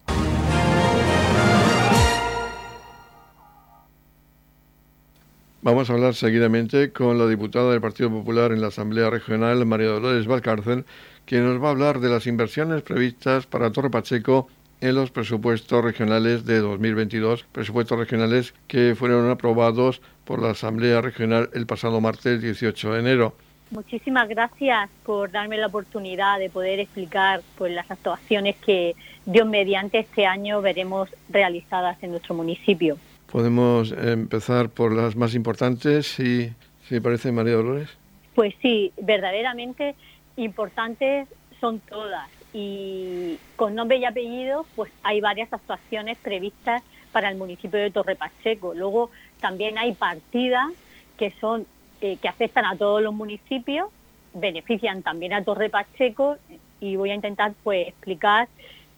Vamos 5.62 5.88
a 5.88 5.94
hablar 5.94 6.16
seguidamente 6.16 6.92
con 6.92 7.20
la 7.20 7.28
diputada 7.28 7.72
del 7.72 7.82
Partido 7.82 8.10
Popular 8.10 8.52
en 8.52 8.62
la 8.62 8.68
Asamblea 8.68 9.12
Regional, 9.12 9.64
María 9.68 9.90
Dolores 9.90 10.26
Valcárcel, 10.26 10.86
quien 11.26 11.46
nos 11.46 11.62
va 11.62 11.68
a 11.68 11.72
hablar 11.72 12.00
de 12.00 12.10
las 12.10 12.26
inversiones 12.26 12.82
previstas 12.82 13.46
para 13.46 13.72
Torre 13.72 13.92
Pacheco 13.92 14.48
en 14.82 14.96
los 14.96 15.12
presupuestos 15.12 15.84
regionales 15.84 16.44
de 16.46 16.58
2022, 16.58 17.46
presupuestos 17.52 18.00
regionales 18.00 18.56
que 18.68 18.96
fueron 18.98 19.30
aprobados 19.30 20.02
por 20.24 20.42
la 20.42 20.52
Asamblea 20.52 21.02
Regional 21.02 21.52
el 21.54 21.68
pasado 21.68 22.02
martes 22.02 22.42
18 22.42 22.94
de 22.94 23.00
enero. 23.00 23.36
Muchísimas 23.76 24.30
gracias 24.30 24.90
por 25.04 25.32
darme 25.32 25.58
la 25.58 25.68
oportunidad 25.68 26.40
de 26.40 26.50
poder 26.50 26.80
explicar 26.80 27.42
pues, 27.58 27.74
las 27.74 27.92
actuaciones 27.92 28.56
que 28.66 28.96
Dios 29.26 29.46
mediante 29.46 30.00
este 30.00 30.26
año 30.26 30.62
veremos 30.62 31.10
realizadas 31.28 32.02
en 32.02 32.12
nuestro 32.12 32.36
municipio. 32.36 32.98
Podemos 33.30 33.92
empezar 33.92 34.70
por 34.70 34.94
las 34.94 35.18
más 35.18 35.36
importantes, 35.36 36.08
si, 36.08 36.54
si 36.88 37.02
parece 37.02 37.34
María 37.34 37.56
Dolores. 37.56 37.90
Pues 38.34 38.54
sí, 38.62 38.94
verdaderamente 39.02 39.96
importantes 40.38 41.28
son 41.60 41.80
todas 41.80 42.30
y 42.54 43.38
con 43.58 43.76
nombre 43.76 43.98
y 43.98 44.06
apellido 44.06 44.66
pues 44.78 44.90
hay 45.04 45.20
varias 45.20 45.52
actuaciones 45.52 46.18
previstas 46.20 46.82
para 47.12 47.30
el 47.30 47.36
municipio 47.36 47.78
de 47.78 47.92
Torre 47.92 48.16
Pacheco. 48.16 48.74
Luego 48.74 49.12
también 49.42 49.78
hay 49.78 49.94
partidas 49.94 50.72
que 51.18 51.34
son 51.42 51.66
eh, 52.02 52.18
que 52.18 52.28
afectan 52.28 52.66
a 52.66 52.76
todos 52.76 53.02
los 53.02 53.14
municipios, 53.14 53.90
benefician 54.34 55.02
también 55.02 55.34
a 55.34 55.44
Torre 55.44 55.70
Pacheco 55.70 56.38
y 56.80 56.96
voy 56.96 57.12
a 57.12 57.16
intentar 57.16 57.54
pues 57.64 57.88
explicar 57.88 58.48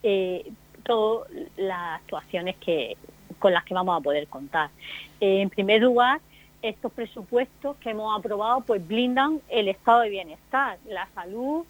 eh, 0.04 0.50
todas 0.84 1.30
las 1.58 2.02
actuaciones 2.02 2.56
que 2.58 2.98
con 3.40 3.54
las 3.54 3.64
que 3.64 3.74
vamos 3.74 3.98
a 3.98 4.02
poder 4.02 4.28
contar. 4.28 4.72
Eh, 5.22 5.42
en 5.42 5.50
primer 5.50 5.82
lugar, 5.82 6.22
estos 6.62 6.92
presupuestos 6.92 7.78
que 7.78 7.92
hemos 7.92 8.18
aprobado 8.18 8.62
pues 8.62 8.86
blindan 8.86 9.42
el 9.50 9.68
estado 9.68 10.02
de 10.02 10.10
bienestar, 10.10 10.80
la 10.88 11.08
salud 11.14 11.66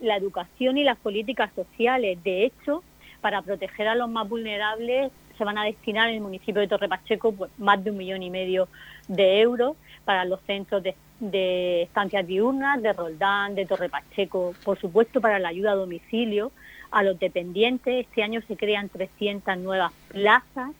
la 0.00 0.16
educación 0.16 0.78
y 0.78 0.84
las 0.84 0.98
políticas 0.98 1.50
sociales. 1.54 2.22
De 2.22 2.44
hecho, 2.44 2.82
para 3.20 3.42
proteger 3.42 3.88
a 3.88 3.94
los 3.94 4.08
más 4.08 4.28
vulnerables 4.28 5.10
se 5.36 5.44
van 5.44 5.58
a 5.58 5.64
destinar 5.64 6.08
en 6.10 6.16
el 6.16 6.20
municipio 6.20 6.60
de 6.60 6.68
Torre 6.68 6.88
Pacheco 6.88 7.32
pues, 7.32 7.50
más 7.58 7.82
de 7.82 7.90
un 7.90 7.96
millón 7.96 8.22
y 8.22 8.30
medio 8.30 8.68
de 9.08 9.40
euros 9.40 9.76
para 10.04 10.24
los 10.24 10.40
centros 10.42 10.82
de, 10.82 11.82
estancias 11.82 12.26
diurnas, 12.26 12.82
de 12.82 12.92
Roldán, 12.92 13.54
de 13.54 13.66
Torre 13.66 13.88
Pacheco, 13.88 14.54
por 14.64 14.78
supuesto 14.78 15.20
para 15.20 15.38
la 15.38 15.48
ayuda 15.48 15.72
a 15.72 15.76
domicilio 15.76 16.52
a 16.90 17.02
los 17.02 17.18
dependientes. 17.18 18.06
Este 18.06 18.22
año 18.22 18.40
se 18.46 18.56
crean 18.56 18.88
300 18.88 19.58
nuevas 19.58 19.92
plazas 20.08 20.70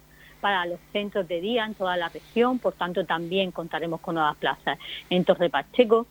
para 0.40 0.66
los 0.66 0.78
centros 0.92 1.26
de 1.26 1.40
día 1.40 1.64
en 1.64 1.74
toda 1.74 1.96
la 1.96 2.08
región, 2.10 2.58
por 2.58 2.74
tanto 2.74 3.06
también 3.06 3.50
contaremos 3.50 4.00
con 4.00 4.16
nuevas 4.16 4.36
plazas 4.36 4.78
en 5.08 5.24
Torre 5.24 5.48
Pacheco 5.48 6.06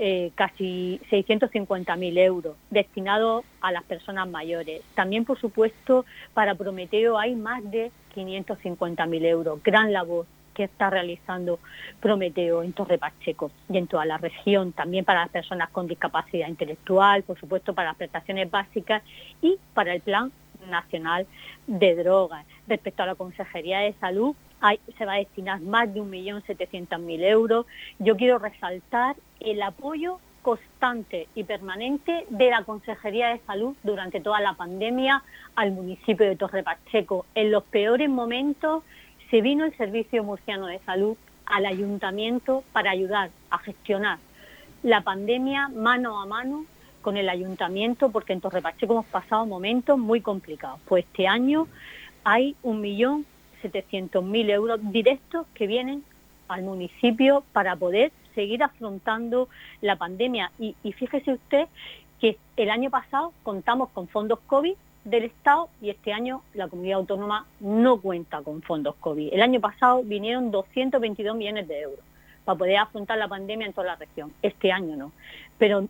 eh, 0.00 0.32
casi 0.34 1.00
650.000 1.08 2.18
euros 2.18 2.56
destinados 2.68 3.44
a 3.60 3.70
las 3.70 3.84
personas 3.84 4.28
mayores. 4.28 4.82
También, 4.96 5.24
por 5.24 5.38
supuesto, 5.38 6.04
para 6.32 6.56
Prometeo 6.56 7.16
hay 7.16 7.36
más 7.36 7.62
de 7.70 7.92
550.000 8.16 9.24
euros. 9.24 9.62
Gran 9.62 9.92
labor 9.92 10.26
que 10.54 10.64
está 10.64 10.90
realizando 10.90 11.58
Prometeo 12.00 12.62
en 12.62 12.72
Torre 12.72 12.98
Pacheco 12.98 13.50
y 13.68 13.78
en 13.78 13.86
toda 13.86 14.04
la 14.04 14.18
región, 14.18 14.72
también 14.72 15.04
para 15.04 15.20
las 15.20 15.30
personas 15.30 15.70
con 15.70 15.86
discapacidad 15.86 16.48
intelectual, 16.48 17.22
por 17.24 17.38
supuesto 17.38 17.74
para 17.74 17.88
las 17.88 17.96
prestaciones 17.96 18.50
básicas 18.50 19.02
y 19.42 19.56
para 19.74 19.94
el 19.94 20.00
Plan 20.00 20.32
Nacional 20.68 21.26
de 21.66 21.94
Drogas. 21.96 22.46
Respecto 22.66 23.02
a 23.02 23.06
la 23.06 23.14
Consejería 23.14 23.80
de 23.80 23.92
Salud, 23.94 24.34
se 24.96 25.04
va 25.04 25.14
a 25.14 25.18
destinar 25.18 25.60
más 25.60 25.92
de 25.92 26.00
1.700.000 26.00 27.22
euros. 27.24 27.66
Yo 27.98 28.16
quiero 28.16 28.38
resaltar 28.38 29.16
el 29.40 29.60
apoyo 29.62 30.18
constante 30.42 31.26
y 31.34 31.44
permanente 31.44 32.26
de 32.28 32.50
la 32.50 32.64
Consejería 32.64 33.28
de 33.28 33.40
Salud 33.46 33.74
durante 33.82 34.20
toda 34.20 34.40
la 34.40 34.54
pandemia 34.54 35.22
al 35.56 35.72
municipio 35.72 36.26
de 36.26 36.36
Torre 36.36 36.62
Pacheco. 36.62 37.24
En 37.34 37.50
los 37.50 37.64
peores 37.64 38.08
momentos 38.10 38.84
se 39.34 39.40
vino 39.40 39.64
el 39.64 39.76
Servicio 39.76 40.22
Murciano 40.22 40.68
de 40.68 40.78
Salud 40.86 41.16
al 41.44 41.66
ayuntamiento 41.66 42.62
para 42.72 42.92
ayudar 42.92 43.30
a 43.50 43.58
gestionar 43.58 44.20
la 44.84 45.00
pandemia 45.00 45.70
mano 45.70 46.22
a 46.22 46.24
mano 46.24 46.66
con 47.02 47.16
el 47.16 47.28
ayuntamiento 47.28 48.12
porque 48.12 48.32
en 48.32 48.40
Torre 48.40 48.62
Pacheco 48.62 48.92
hemos 48.92 49.06
pasado 49.06 49.44
momentos 49.44 49.98
muy 49.98 50.20
complicados. 50.20 50.78
Pues 50.86 51.04
este 51.04 51.26
año 51.26 51.66
hay 52.22 52.54
un 52.62 52.80
millón 52.80 53.26
700.000 53.64 54.50
euros 54.50 54.78
directos 54.92 55.48
que 55.52 55.66
vienen 55.66 56.04
al 56.46 56.62
municipio 56.62 57.42
para 57.52 57.74
poder 57.74 58.12
seguir 58.36 58.62
afrontando 58.62 59.48
la 59.80 59.96
pandemia. 59.96 60.52
Y, 60.60 60.76
fíjese 60.92 61.32
usted 61.32 61.66
que 62.20 62.38
el 62.56 62.70
año 62.70 62.88
pasado 62.88 63.32
contamos 63.42 63.88
con 63.88 64.06
fondos 64.06 64.38
COVID 64.46 64.74
del 65.04 65.24
Estado 65.24 65.68
y 65.80 65.90
este 65.90 66.12
año 66.12 66.42
la 66.54 66.68
comunidad 66.68 66.98
autónoma 66.98 67.46
no 67.60 68.00
cuenta 68.00 68.42
con 68.42 68.62
fondos 68.62 68.94
COVID. 68.96 69.32
El 69.32 69.42
año 69.42 69.60
pasado 69.60 70.02
vinieron 70.02 70.50
222 70.50 71.36
millones 71.36 71.68
de 71.68 71.80
euros 71.80 72.00
para 72.44 72.58
poder 72.58 72.76
afrontar 72.78 73.18
la 73.18 73.28
pandemia 73.28 73.66
en 73.66 73.72
toda 73.72 73.88
la 73.88 73.96
región. 73.96 74.32
Este 74.42 74.72
año 74.72 74.96
no. 74.96 75.12
Pero 75.58 75.88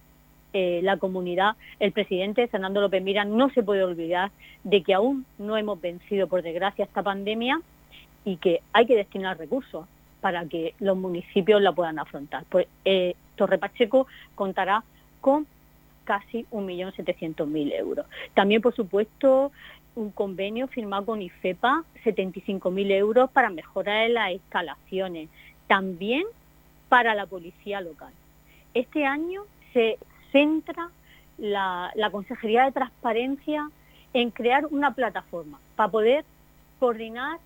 eh, 0.53 0.81
la 0.83 0.97
comunidad, 0.97 1.57
el 1.81 1.93
presidente 1.93 2.47
Fernando 2.49 2.81
López 2.81 3.03
Mira 3.03 3.25
no 3.25 3.51
se 3.51 3.63
puede 3.63 3.83
olvidar 3.83 4.31
de 4.63 4.83
que 4.83 4.95
aún 4.95 5.27
no 5.39 5.57
hemos 5.57 5.81
vencido, 5.81 6.29
por 6.29 6.43
desgracia, 6.43 6.85
esta 6.85 7.03
pandemia 7.03 7.61
y 8.25 8.37
que 8.37 8.63
hay 8.73 8.87
que 8.87 8.97
destinar 8.97 9.39
recursos 9.39 9.87
para 10.21 10.47
que 10.47 10.75
los 10.79 10.97
municipios 10.97 11.61
la 11.61 11.73
puedan 11.73 11.99
afrontar. 11.99 12.45
Pues 12.49 12.67
eh, 12.85 13.15
Torre 13.37 13.59
Pacheco 13.59 14.07
contará 14.35 14.85
con 15.21 15.47
casi 16.05 16.47
1.700.000 16.51 17.73
euros. 17.73 18.07
También, 18.35 18.63
por 18.63 18.75
supuesto, 18.75 19.53
un 19.95 20.11
convenio 20.11 20.67
firmado 20.69 21.07
con 21.07 21.23
IFEPA, 21.23 21.85
75.000 22.05 22.91
euros 22.93 23.31
para 23.31 23.51
mejorar 23.51 24.11
las 24.11 24.33
instalaciones, 24.33 25.29
también 25.67 26.25
para 26.89 27.15
la 27.15 27.27
policía 27.27 27.81
local. 27.81 28.13
Este 28.75 29.07
año 29.07 29.43
se 29.73 29.99
centra 30.33 30.91
la, 31.39 31.93
Consejería 32.11 32.65
de 32.65 32.73
Transparencia 32.73 33.71
en 34.13 34.31
crear 34.31 34.67
una 34.67 34.95
plataforma 34.95 35.59
para 35.77 35.91
poder 35.91 36.25
coordinar 36.79 37.39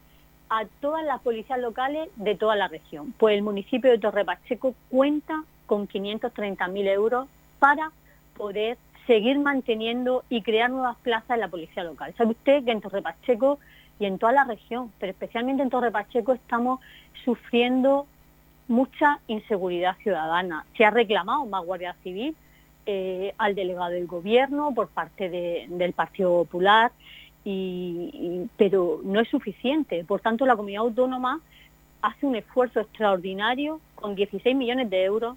a 0.51 0.65
todas 0.81 1.05
las 1.05 1.21
policías 1.21 1.59
locales 1.61 2.09
de 2.17 2.35
toda 2.35 2.57
la 2.57 2.69
región. 2.69 3.15
Pues 3.19 3.37
el 3.37 3.43
municipio 3.43 3.91
de 3.91 3.99
Torre 3.99 4.25
Pacheco 4.25 4.75
cuenta 4.91 5.45
con 5.67 5.87
530.000 5.87 6.89
euros 6.89 7.29
para 7.59 7.93
poder 8.39 8.79
seguir 9.07 9.39
manteniendo 9.39 10.25
y 10.31 10.43
crear 10.43 10.71
nuevas 10.71 10.97
plazas 10.99 11.31
en 11.31 11.41
la 11.41 11.49
policía 11.49 11.85
local. 11.85 12.15
¿Sabe 12.17 12.31
usted 12.31 12.65
que 12.65 12.71
en 12.71 12.81
Torre 12.81 13.03
Pacheco 13.03 13.59
y 13.99 14.07
en 14.07 14.19
toda 14.19 14.33
la 14.33 14.45
región, 14.45 14.93
pero 14.99 15.11
especialmente 15.11 15.63
en 15.63 15.71
Torre 15.71 15.91
Pacheco, 15.91 16.33
estamos 16.33 16.81
sufriendo 17.25 18.07
mucha 18.69 19.19
inseguridad 19.27 19.97
ciudadana? 19.99 20.65
Se 20.77 20.85
ha 20.85 20.91
reclamado 20.91 21.45
más 21.47 21.65
Guardia 21.65 21.97
Civil, 22.03 22.37
eh, 22.91 23.35
al 23.37 23.55
delegado 23.55 23.91
del 23.91 24.07
gobierno 24.07 24.73
por 24.75 24.89
parte 24.89 25.29
del 25.29 25.93
Partido 25.93 26.31
Popular, 26.45 26.91
pero 28.57 29.01
no 29.05 29.21
es 29.21 29.29
suficiente. 29.29 30.05
Por 30.05 30.21
tanto, 30.21 30.47
la 30.47 30.57
comunidad 30.57 30.85
autónoma 30.85 31.41
hace 32.01 32.25
un 32.25 32.37
esfuerzo 32.37 32.81
extraordinario 32.81 33.81
con 33.95 34.15
16 34.15 34.57
millones 34.57 34.89
de 34.89 35.05
euros, 35.05 35.37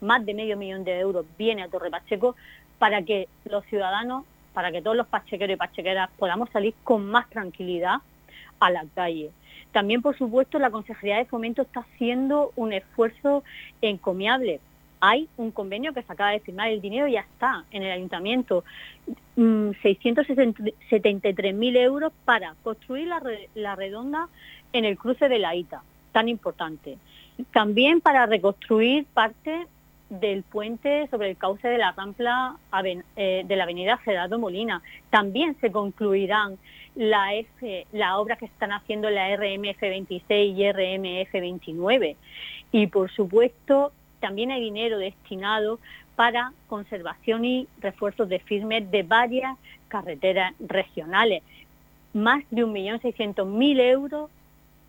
más 0.00 0.24
de 0.24 0.34
medio 0.34 0.56
millón 0.56 0.84
de 0.84 0.98
euros 0.98 1.26
viene 1.38 1.62
a 1.62 1.68
Torre 1.68 1.90
Pacheco 1.90 2.36
para 2.78 3.02
que 3.02 3.28
los 3.44 3.64
ciudadanos, 3.66 4.24
para 4.52 4.72
que 4.72 4.82
todos 4.82 4.96
los 4.96 5.06
pachequeros 5.06 5.54
y 5.54 5.56
pachequeras 5.56 6.10
podamos 6.18 6.50
salir 6.50 6.74
con 6.84 7.06
más 7.06 7.28
tranquilidad 7.30 7.98
a 8.60 8.70
la 8.70 8.84
calle. 8.94 9.30
También, 9.72 10.00
por 10.00 10.16
supuesto, 10.16 10.58
la 10.58 10.70
Consejería 10.70 11.18
de 11.18 11.26
Fomento 11.26 11.60
está 11.62 11.80
haciendo 11.80 12.52
un 12.56 12.72
esfuerzo 12.72 13.44
encomiable. 13.82 14.60
Hay 15.00 15.28
un 15.36 15.50
convenio 15.50 15.92
que 15.92 16.02
se 16.02 16.10
acaba 16.10 16.30
de 16.30 16.40
firmar, 16.40 16.70
el 16.70 16.80
dinero 16.80 17.06
ya 17.06 17.20
está 17.20 17.64
en 17.70 17.82
el 17.82 17.90
ayuntamiento. 17.90 18.64
673.000 19.36 21.54
mm, 21.54 21.76
euros 21.76 22.14
para 22.24 22.54
construir 22.62 23.08
la, 23.08 23.22
la 23.54 23.76
redonda 23.76 24.28
en 24.72 24.86
el 24.86 24.96
cruce 24.96 25.28
de 25.28 25.38
la 25.38 25.54
ITA, 25.54 25.82
tan 26.12 26.30
importante. 26.30 26.96
También 27.52 28.00
para 28.00 28.24
reconstruir 28.24 29.04
parte 29.12 29.66
del 30.08 30.42
puente 30.42 31.08
sobre 31.08 31.30
el 31.30 31.36
cauce 31.36 31.66
de 31.68 31.78
la 31.78 31.92
rampla 31.92 32.56
eh, 33.16 33.42
de 33.46 33.56
la 33.56 33.64
avenida 33.64 33.98
Gerardo 33.98 34.38
Molina. 34.38 34.82
También 35.10 35.56
se 35.60 35.72
concluirán 35.72 36.58
la, 36.94 37.34
F, 37.34 37.86
obra 38.14 38.36
que 38.36 38.46
están 38.46 38.72
haciendo 38.72 39.10
la 39.10 39.34
RMF 39.36 39.80
26 39.80 40.56
y 40.56 40.72
RMF 40.72 41.32
29. 41.32 42.16
Y 42.72 42.86
por 42.86 43.10
supuesto, 43.10 43.92
también 44.20 44.50
hay 44.50 44.60
dinero 44.60 44.98
destinado 44.98 45.78
para 46.14 46.52
conservación 46.68 47.44
y 47.44 47.68
refuerzos 47.80 48.28
de 48.28 48.38
firmes 48.38 48.90
de 48.90 49.02
varias 49.02 49.56
carreteras 49.88 50.54
regionales. 50.60 51.42
Más 52.14 52.44
de 52.50 52.64
1.600.000 52.64 53.80
euros 53.80 54.30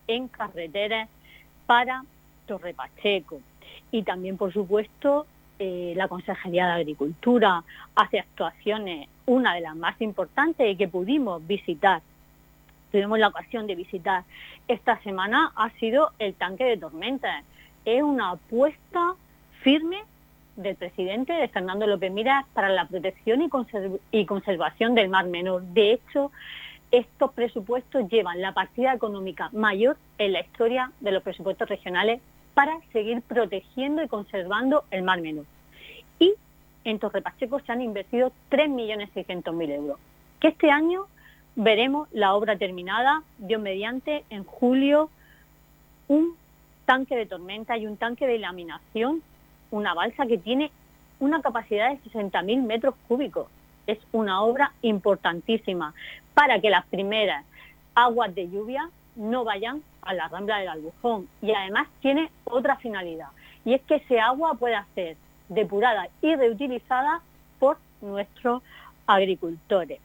en 0.08 0.30
carreteras 0.30 1.10
para 1.66 2.04
Torre 2.46 2.74
Pacheco 2.74 3.42
y 3.91 4.03
también, 4.03 4.38
por 4.38 4.53
supuesto, 4.53 5.25
eh, 5.60 5.94
la 5.96 6.08
Consejería 6.08 6.67
de 6.67 6.74
Agricultura 6.74 7.63
hace 7.96 8.20
actuaciones, 8.20 9.10
una 9.25 9.56
de 9.56 9.62
las 9.62 9.75
más 9.75 10.00
importantes 10.01 10.77
que 10.77 10.88
pudimos 10.88 11.46
visitar, 11.48 12.01
tuvimos 12.91 13.20
la 13.20 13.29
ocasión 13.29 13.65
de 13.67 13.75
visitar 13.75 14.24
esta 14.67 15.01
semana, 15.01 15.51
ha 15.56 15.70
sido 15.72 16.12
el 16.20 16.34
tanque 16.36 16.63
de 16.63 16.77
tormentas. 16.77 17.44
Es 17.86 18.03
una 18.03 18.32
apuesta 18.32 19.15
firme 19.62 20.03
del 20.58 20.75
presidente 20.75 21.34
de 21.34 21.48
Fernando 21.48 21.88
López 21.88 22.12
Miras 22.12 22.46
para 22.53 22.70
la 22.70 22.86
protección 22.86 23.41
y, 23.41 23.50
y 24.12 24.25
conservación 24.25 24.96
del 24.96 25.10
Mar 25.10 25.25
Menor. 25.25 25.62
De 25.63 25.94
hecho, 25.94 26.32
estos 26.91 27.32
presupuestos 27.34 28.10
llevan 28.10 28.41
la 28.41 28.53
partida 28.53 28.94
económica 28.94 29.50
mayor 29.53 29.98
en 30.17 30.34
la 30.34 30.41
historia 30.41 30.91
de 31.00 31.12
los 31.12 31.24
presupuestos 31.24 31.67
regionales 31.67 32.22
para 32.58 32.80
seguir 32.92 33.22
protegiendo 33.22 34.02
y 34.02 34.08
conservando 34.08 34.84
el 34.90 35.04
Mar 35.04 35.22
Menor. 35.22 35.46
Y 36.18 36.34
en 36.86 36.98
Torre 36.98 37.22
Pacheco 37.22 37.60
se 37.60 37.72
han 37.72 37.84
invertido 37.84 38.32
3.600.000 38.50 39.72
euros, 39.74 40.00
que 40.40 40.48
este 40.48 40.72
año 40.72 41.06
veremos 41.56 42.10
la 42.14 42.34
obra 42.34 42.58
terminada, 42.58 43.22
Dios 43.38 43.62
mediante, 43.62 44.26
en 44.32 44.44
julio, 44.44 45.12
un 46.08 46.36
tanque 46.86 47.16
de 47.16 47.28
tormenta 47.28 47.78
y 47.78 47.86
un 47.86 47.96
tanque 47.96 48.26
de 48.26 48.40
laminación, 48.40 49.22
una 49.70 49.94
balsa 49.94 50.26
que 50.26 50.40
tiene 50.40 50.72
una 51.20 51.44
capacidad 51.44 51.92
de 51.92 52.00
60.000 52.10 52.64
metros 52.64 52.96
cúbicos. 53.08 53.50
Es 53.86 54.00
una 54.12 54.42
obra 54.42 54.74
importantísima 54.82 55.94
para 56.34 56.60
que 56.60 56.72
las 56.72 56.88
primeras 56.88 57.46
aguas 57.94 58.34
de 58.34 58.50
lluvia 58.50 58.90
no 59.18 59.44
vayan 59.44 59.84
a 60.02 60.14
la 60.14 60.28
rambla 60.30 60.60
del 60.60 60.70
Albujón. 60.70 61.27
Y 61.42 61.51
además 61.51 61.88
tiene 62.01 62.32
otra 62.46 62.77
finalidad, 62.77 63.27
y 63.66 63.74
es 63.74 63.82
que 63.82 63.96
ese 63.96 64.20
agua 64.20 64.53
pueda 64.53 64.86
ser 64.96 65.18
depurada 65.50 66.08
y 66.22 66.36
reutilizada 66.36 67.22
por 67.60 67.77
nuestros 68.01 68.64
agricultores. 69.06 70.00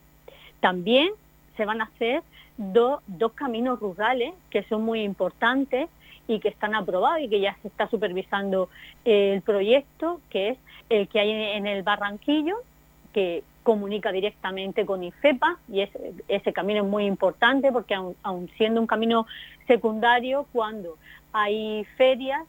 También 0.61 1.11
se 1.57 1.65
van 1.65 1.81
a 1.81 1.85
hacer 1.85 2.23
dos 2.57 3.01
caminos 3.35 3.81
rurales 3.81 4.35
que 4.51 4.63
son 4.65 4.83
muy 4.83 5.03
importantes 5.03 5.89
y 6.29 6.39
que 6.39 6.49
están 6.49 6.75
aprobados 6.75 7.21
y 7.21 7.29
que 7.29 7.41
ya 7.41 7.57
se 7.63 7.69
está 7.69 7.89
supervisando 7.89 8.69
el 9.05 9.43
proyecto, 9.43 10.21
que 10.31 10.51
es 10.51 10.59
el 10.89 11.09
que 11.09 11.21
hay 11.21 11.31
en 11.31 11.67
el 11.67 11.83
Barranquillo, 11.83 12.57
que 13.13 13.43
comunica 13.63 14.13
directamente 14.13 14.85
con 14.85 15.03
IFEPA 15.03 15.59
y 15.69 15.83
ese, 16.29 16.53
camino 16.53 16.83
es 16.83 16.89
muy 16.89 17.07
importante 17.07 17.71
porque 17.73 17.95
aun, 17.95 18.51
siendo 18.57 18.81
un 18.81 18.87
camino 18.87 19.27
secundario, 19.67 20.47
cuando 20.53 20.97
hay 21.33 21.85
ferias 21.97 22.43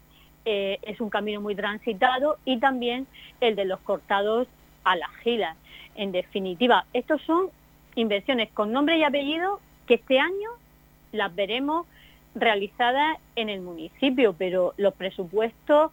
eh, 0.45 0.79
es 0.81 0.99
un 0.99 1.09
camino 1.09 1.39
muy 1.39 1.55
transitado 1.55 2.37
y 2.45 2.57
también 2.57 3.07
el 3.39 3.55
de 3.55 3.65
los 3.65 3.79
cortados 3.79 4.47
a 4.83 4.95
las 4.95 5.09
gilas. 5.23 5.55
En 5.95 6.11
definitiva, 6.11 6.85
estos 6.93 7.21
son 7.21 7.49
inversiones 7.95 8.49
con 8.51 8.71
nombre 8.71 8.97
y 8.97 9.03
apellido 9.03 9.59
que 9.87 9.95
este 9.95 10.19
año 10.19 10.49
las 11.11 11.33
veremos 11.33 11.85
realizadas 12.35 13.17
en 13.35 13.49
el 13.49 13.61
municipio, 13.61 14.33
pero 14.37 14.73
los 14.77 14.93
presupuestos 14.95 15.91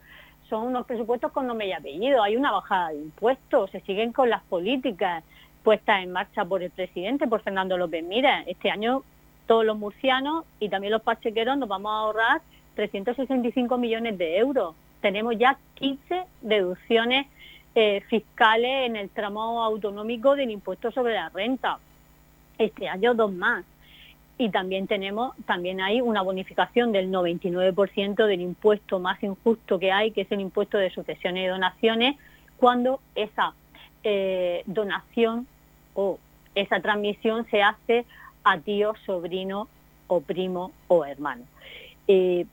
son 0.50 0.66
unos 0.66 0.84
presupuestos 0.84 1.32
con 1.32 1.46
nombre 1.46 1.68
y 1.68 1.72
apellido, 1.72 2.22
hay 2.22 2.36
una 2.36 2.50
bajada 2.50 2.88
de 2.90 2.96
impuestos, 2.96 3.70
se 3.70 3.80
siguen 3.80 4.12
con 4.12 4.28
las 4.28 4.42
políticas 4.42 5.24
puestas 5.62 6.02
en 6.02 6.12
marcha 6.12 6.44
por 6.44 6.62
el 6.62 6.70
presidente, 6.70 7.28
por 7.28 7.40
Fernando 7.42 7.78
López 7.78 8.04
Mira. 8.04 8.42
Este 8.42 8.70
año 8.70 9.04
todos 9.46 9.64
los 9.64 9.78
murcianos 9.78 10.44
y 10.58 10.68
también 10.68 10.92
los 10.92 11.02
pachequeros 11.02 11.56
nos 11.56 11.68
vamos 11.68 11.92
a 11.92 11.98
ahorrar 11.98 12.42
365 12.74 13.78
millones 13.78 14.18
de 14.18 14.38
euros. 14.38 14.74
Tenemos 15.00 15.38
ya 15.38 15.58
15 15.74 16.24
deducciones 16.42 17.26
eh, 17.74 18.02
fiscales 18.08 18.86
en 18.86 18.96
el 18.96 19.08
tramo 19.10 19.62
autonómico 19.62 20.34
del 20.34 20.50
impuesto 20.50 20.90
sobre 20.90 21.14
la 21.14 21.28
renta. 21.28 21.78
Este 22.58 22.88
año 22.88 23.14
dos 23.14 23.32
más 23.32 23.64
y 24.40 24.48
también 24.48 24.86
tenemos, 24.86 25.36
también 25.44 25.82
hay 25.82 26.00
una 26.00 26.22
bonificación 26.22 26.92
del 26.92 27.12
99% 27.12 28.24
del 28.24 28.40
impuesto 28.40 28.98
más 28.98 29.22
injusto 29.22 29.78
que 29.78 29.92
hay, 29.92 30.12
que 30.12 30.22
es 30.22 30.32
el 30.32 30.40
impuesto 30.40 30.78
de 30.78 30.88
sucesiones 30.88 31.44
y 31.44 31.46
donaciones, 31.48 32.16
cuando 32.56 33.00
esa 33.14 33.52
eh, 34.02 34.62
donación 34.64 35.46
o 35.92 36.18
esa 36.54 36.80
transmisión 36.80 37.46
se 37.50 37.62
hace 37.62 38.06
a 38.42 38.56
tío, 38.56 38.94
sobrino 39.04 39.68
o 40.06 40.22
primo 40.22 40.72
o 40.88 41.04
hermano. 41.04 41.44
Eh, 42.08 42.46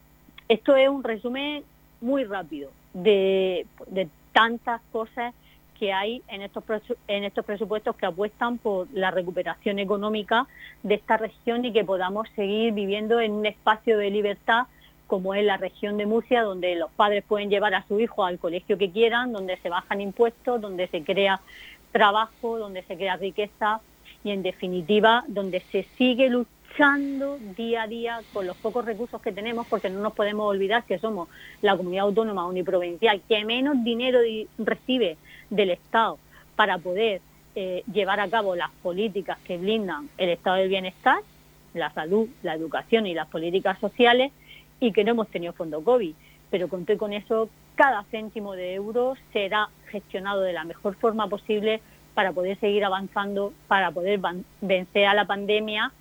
esto 0.49 0.75
es 0.75 0.89
un 0.89 1.05
resumen 1.05 1.63
muy 2.01 2.25
rápido 2.25 2.69
de, 2.93 3.65
de 3.87 4.09
tantas 4.33 4.81
cosas 4.91 5.33
que 5.79 5.93
hay 5.93 6.21
en 6.27 6.41
estos, 6.41 6.63
en 7.07 7.23
estos 7.23 7.45
presupuestos 7.45 7.95
que 7.95 8.05
apuestan 8.05 8.57
por 8.57 8.87
la 8.93 9.11
recuperación 9.11 9.79
económica 9.79 10.47
de 10.83 10.95
esta 10.95 11.17
región 11.17 11.65
y 11.65 11.73
que 11.73 11.83
podamos 11.83 12.27
seguir 12.35 12.73
viviendo 12.73 13.19
en 13.19 13.31
un 13.33 13.45
espacio 13.45 13.97
de 13.97 14.09
libertad 14.09 14.67
como 15.07 15.33
es 15.33 15.45
la 15.45 15.55
región 15.55 15.97
de 15.97 16.05
Murcia, 16.05 16.43
donde 16.43 16.75
los 16.75 16.91
padres 16.91 17.23
pueden 17.25 17.49
llevar 17.49 17.73
a 17.73 17.87
su 17.87 17.99
hijo 17.99 18.25
al 18.25 18.39
colegio 18.39 18.77
que 18.77 18.91
quieran, 18.91 19.31
donde 19.31 19.55
se 19.57 19.69
bajan 19.69 20.01
impuestos, 20.01 20.59
donde 20.59 20.87
se 20.87 21.01
crea 21.03 21.39
trabajo, 21.93 22.57
donde 22.57 22.83
se 22.83 22.97
crea 22.97 23.15
riqueza 23.15 23.79
y, 24.23 24.31
en 24.31 24.43
definitiva, 24.43 25.23
donde 25.27 25.61
se 25.61 25.83
sigue 25.97 26.29
luchando 26.29 26.56
día 27.55 27.83
a 27.83 27.87
día 27.87 28.19
con 28.33 28.45
los 28.45 28.55
pocos 28.57 28.85
recursos 28.85 29.19
que 29.19 29.31
tenemos, 29.31 29.65
porque 29.65 29.89
no 29.89 29.99
nos 29.99 30.13
podemos 30.13 30.47
olvidar 30.47 30.83
que 30.83 30.99
somos 30.99 31.27
la 31.63 31.75
comunidad 31.75 32.05
autónoma 32.05 32.45
uniprovincial 32.45 33.19
que 33.27 33.43
menos 33.45 33.83
dinero 33.83 34.19
recibe 34.59 35.17
del 35.49 35.71
Estado 35.71 36.19
para 36.55 36.77
poder 36.77 37.21
eh, 37.55 37.83
llevar 37.91 38.19
a 38.19 38.29
cabo 38.29 38.55
las 38.55 38.69
políticas 38.83 39.39
que 39.43 39.57
blindan 39.57 40.09
el 40.19 40.29
estado 40.29 40.57
del 40.57 40.69
bienestar, 40.69 41.17
la 41.73 41.91
salud, 41.93 42.29
la 42.43 42.53
educación 42.53 43.07
y 43.07 43.15
las 43.15 43.27
políticas 43.27 43.79
sociales, 43.79 44.31
y 44.79 44.91
que 44.91 45.03
no 45.03 45.11
hemos 45.11 45.29
tenido 45.29 45.53
fondo 45.53 45.83
COVID. 45.83 46.13
Pero 46.51 46.67
conté 46.67 46.95
con 46.97 47.11
eso, 47.11 47.49
cada 47.73 48.03
céntimo 48.11 48.53
de 48.53 48.75
euro 48.75 49.15
será 49.33 49.69
gestionado 49.87 50.41
de 50.41 50.53
la 50.53 50.63
mejor 50.63 50.95
forma 50.95 51.27
posible 51.27 51.81
para 52.13 52.33
poder 52.33 52.59
seguir 52.59 52.85
avanzando, 52.85 53.51
para 53.67 53.89
poder 53.89 54.19
vencer 54.61 55.05
a 55.07 55.15
la 55.15 55.25
pandemia 55.25 55.91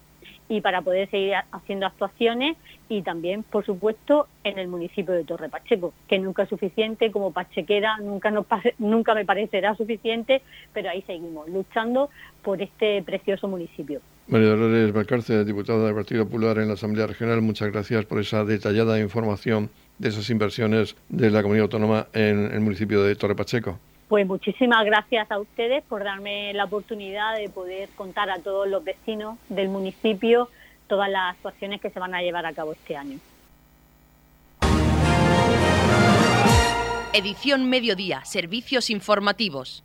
y 0.49 0.61
para 0.61 0.83
poder 0.83 1.11
seguir 1.11 1.35
haciendo 1.53 1.87
actuaciones 1.87 2.57
y 2.89 3.03
también, 3.03 3.43
por 3.43 3.65
supuesto, 3.65 4.29
en 4.45 4.59
el 4.59 4.69
municipio 4.69 5.13
de 5.15 5.25
Torre 5.25 5.49
Pacheco, 5.49 5.93
que 6.09 6.19
nunca 6.19 6.45
es 6.45 6.49
suficiente, 6.49 7.11
como 7.11 7.33
pachequera 7.33 7.99
nunca, 7.99 8.31
nos, 8.31 8.47
nunca 8.79 9.15
me 9.15 9.25
parecerá 9.25 9.75
suficiente, 9.75 10.43
pero 10.73 10.91
ahí 10.91 11.03
seguimos, 11.03 11.49
luchando 11.49 12.11
por 12.43 12.63
este 12.63 13.03
precioso 13.03 13.49
municipio. 13.49 14.01
María 14.29 14.49
Dolores 14.49 14.93
Valcarce, 14.93 15.45
diputada 15.45 15.85
del 15.87 15.95
Partido 15.95 16.25
Popular 16.25 16.59
en 16.59 16.69
la 16.69 16.75
Asamblea 16.75 17.07
Regional, 17.07 17.43
muchas 17.43 17.71
gracias 17.73 18.05
por 18.07 18.21
esa 18.21 18.45
detallada 18.45 18.99
información 18.99 19.71
de 19.99 20.09
esas 20.09 20.29
inversiones 20.31 20.97
de 21.09 21.31
la 21.31 21.43
comunidad 21.43 21.65
autónoma 21.65 22.09
en 22.13 22.53
el 22.53 22.61
municipio 22.61 23.03
de 23.03 23.15
Torre 23.15 23.35
Pacheco. 23.35 23.79
Pues 24.09 24.27
muchísimas 24.27 24.85
gracias 24.85 25.31
a 25.31 25.39
ustedes 25.41 25.83
por 25.85 26.05
darme 26.05 26.53
la 26.53 26.65
oportunidad 26.65 27.37
de 27.37 27.49
poder 27.49 27.89
contar 27.97 28.31
a 28.31 28.39
todos 28.39 28.69
los 28.69 28.85
vecinos 28.85 29.39
del 29.49 29.69
municipio 29.69 30.49
todas 30.87 31.11
las 31.11 31.35
actuaciones 31.35 31.81
que 31.81 31.91
se 31.91 31.99
van 31.99 32.15
a 32.15 32.23
llevar 32.23 32.47
a 32.47 32.53
cabo 32.53 32.73
este 32.73 32.97
año. 32.97 33.19
Edición 37.13 37.69
Mediodía, 37.69 38.25
Servicios 38.25 38.91
Informativos. 38.91 39.83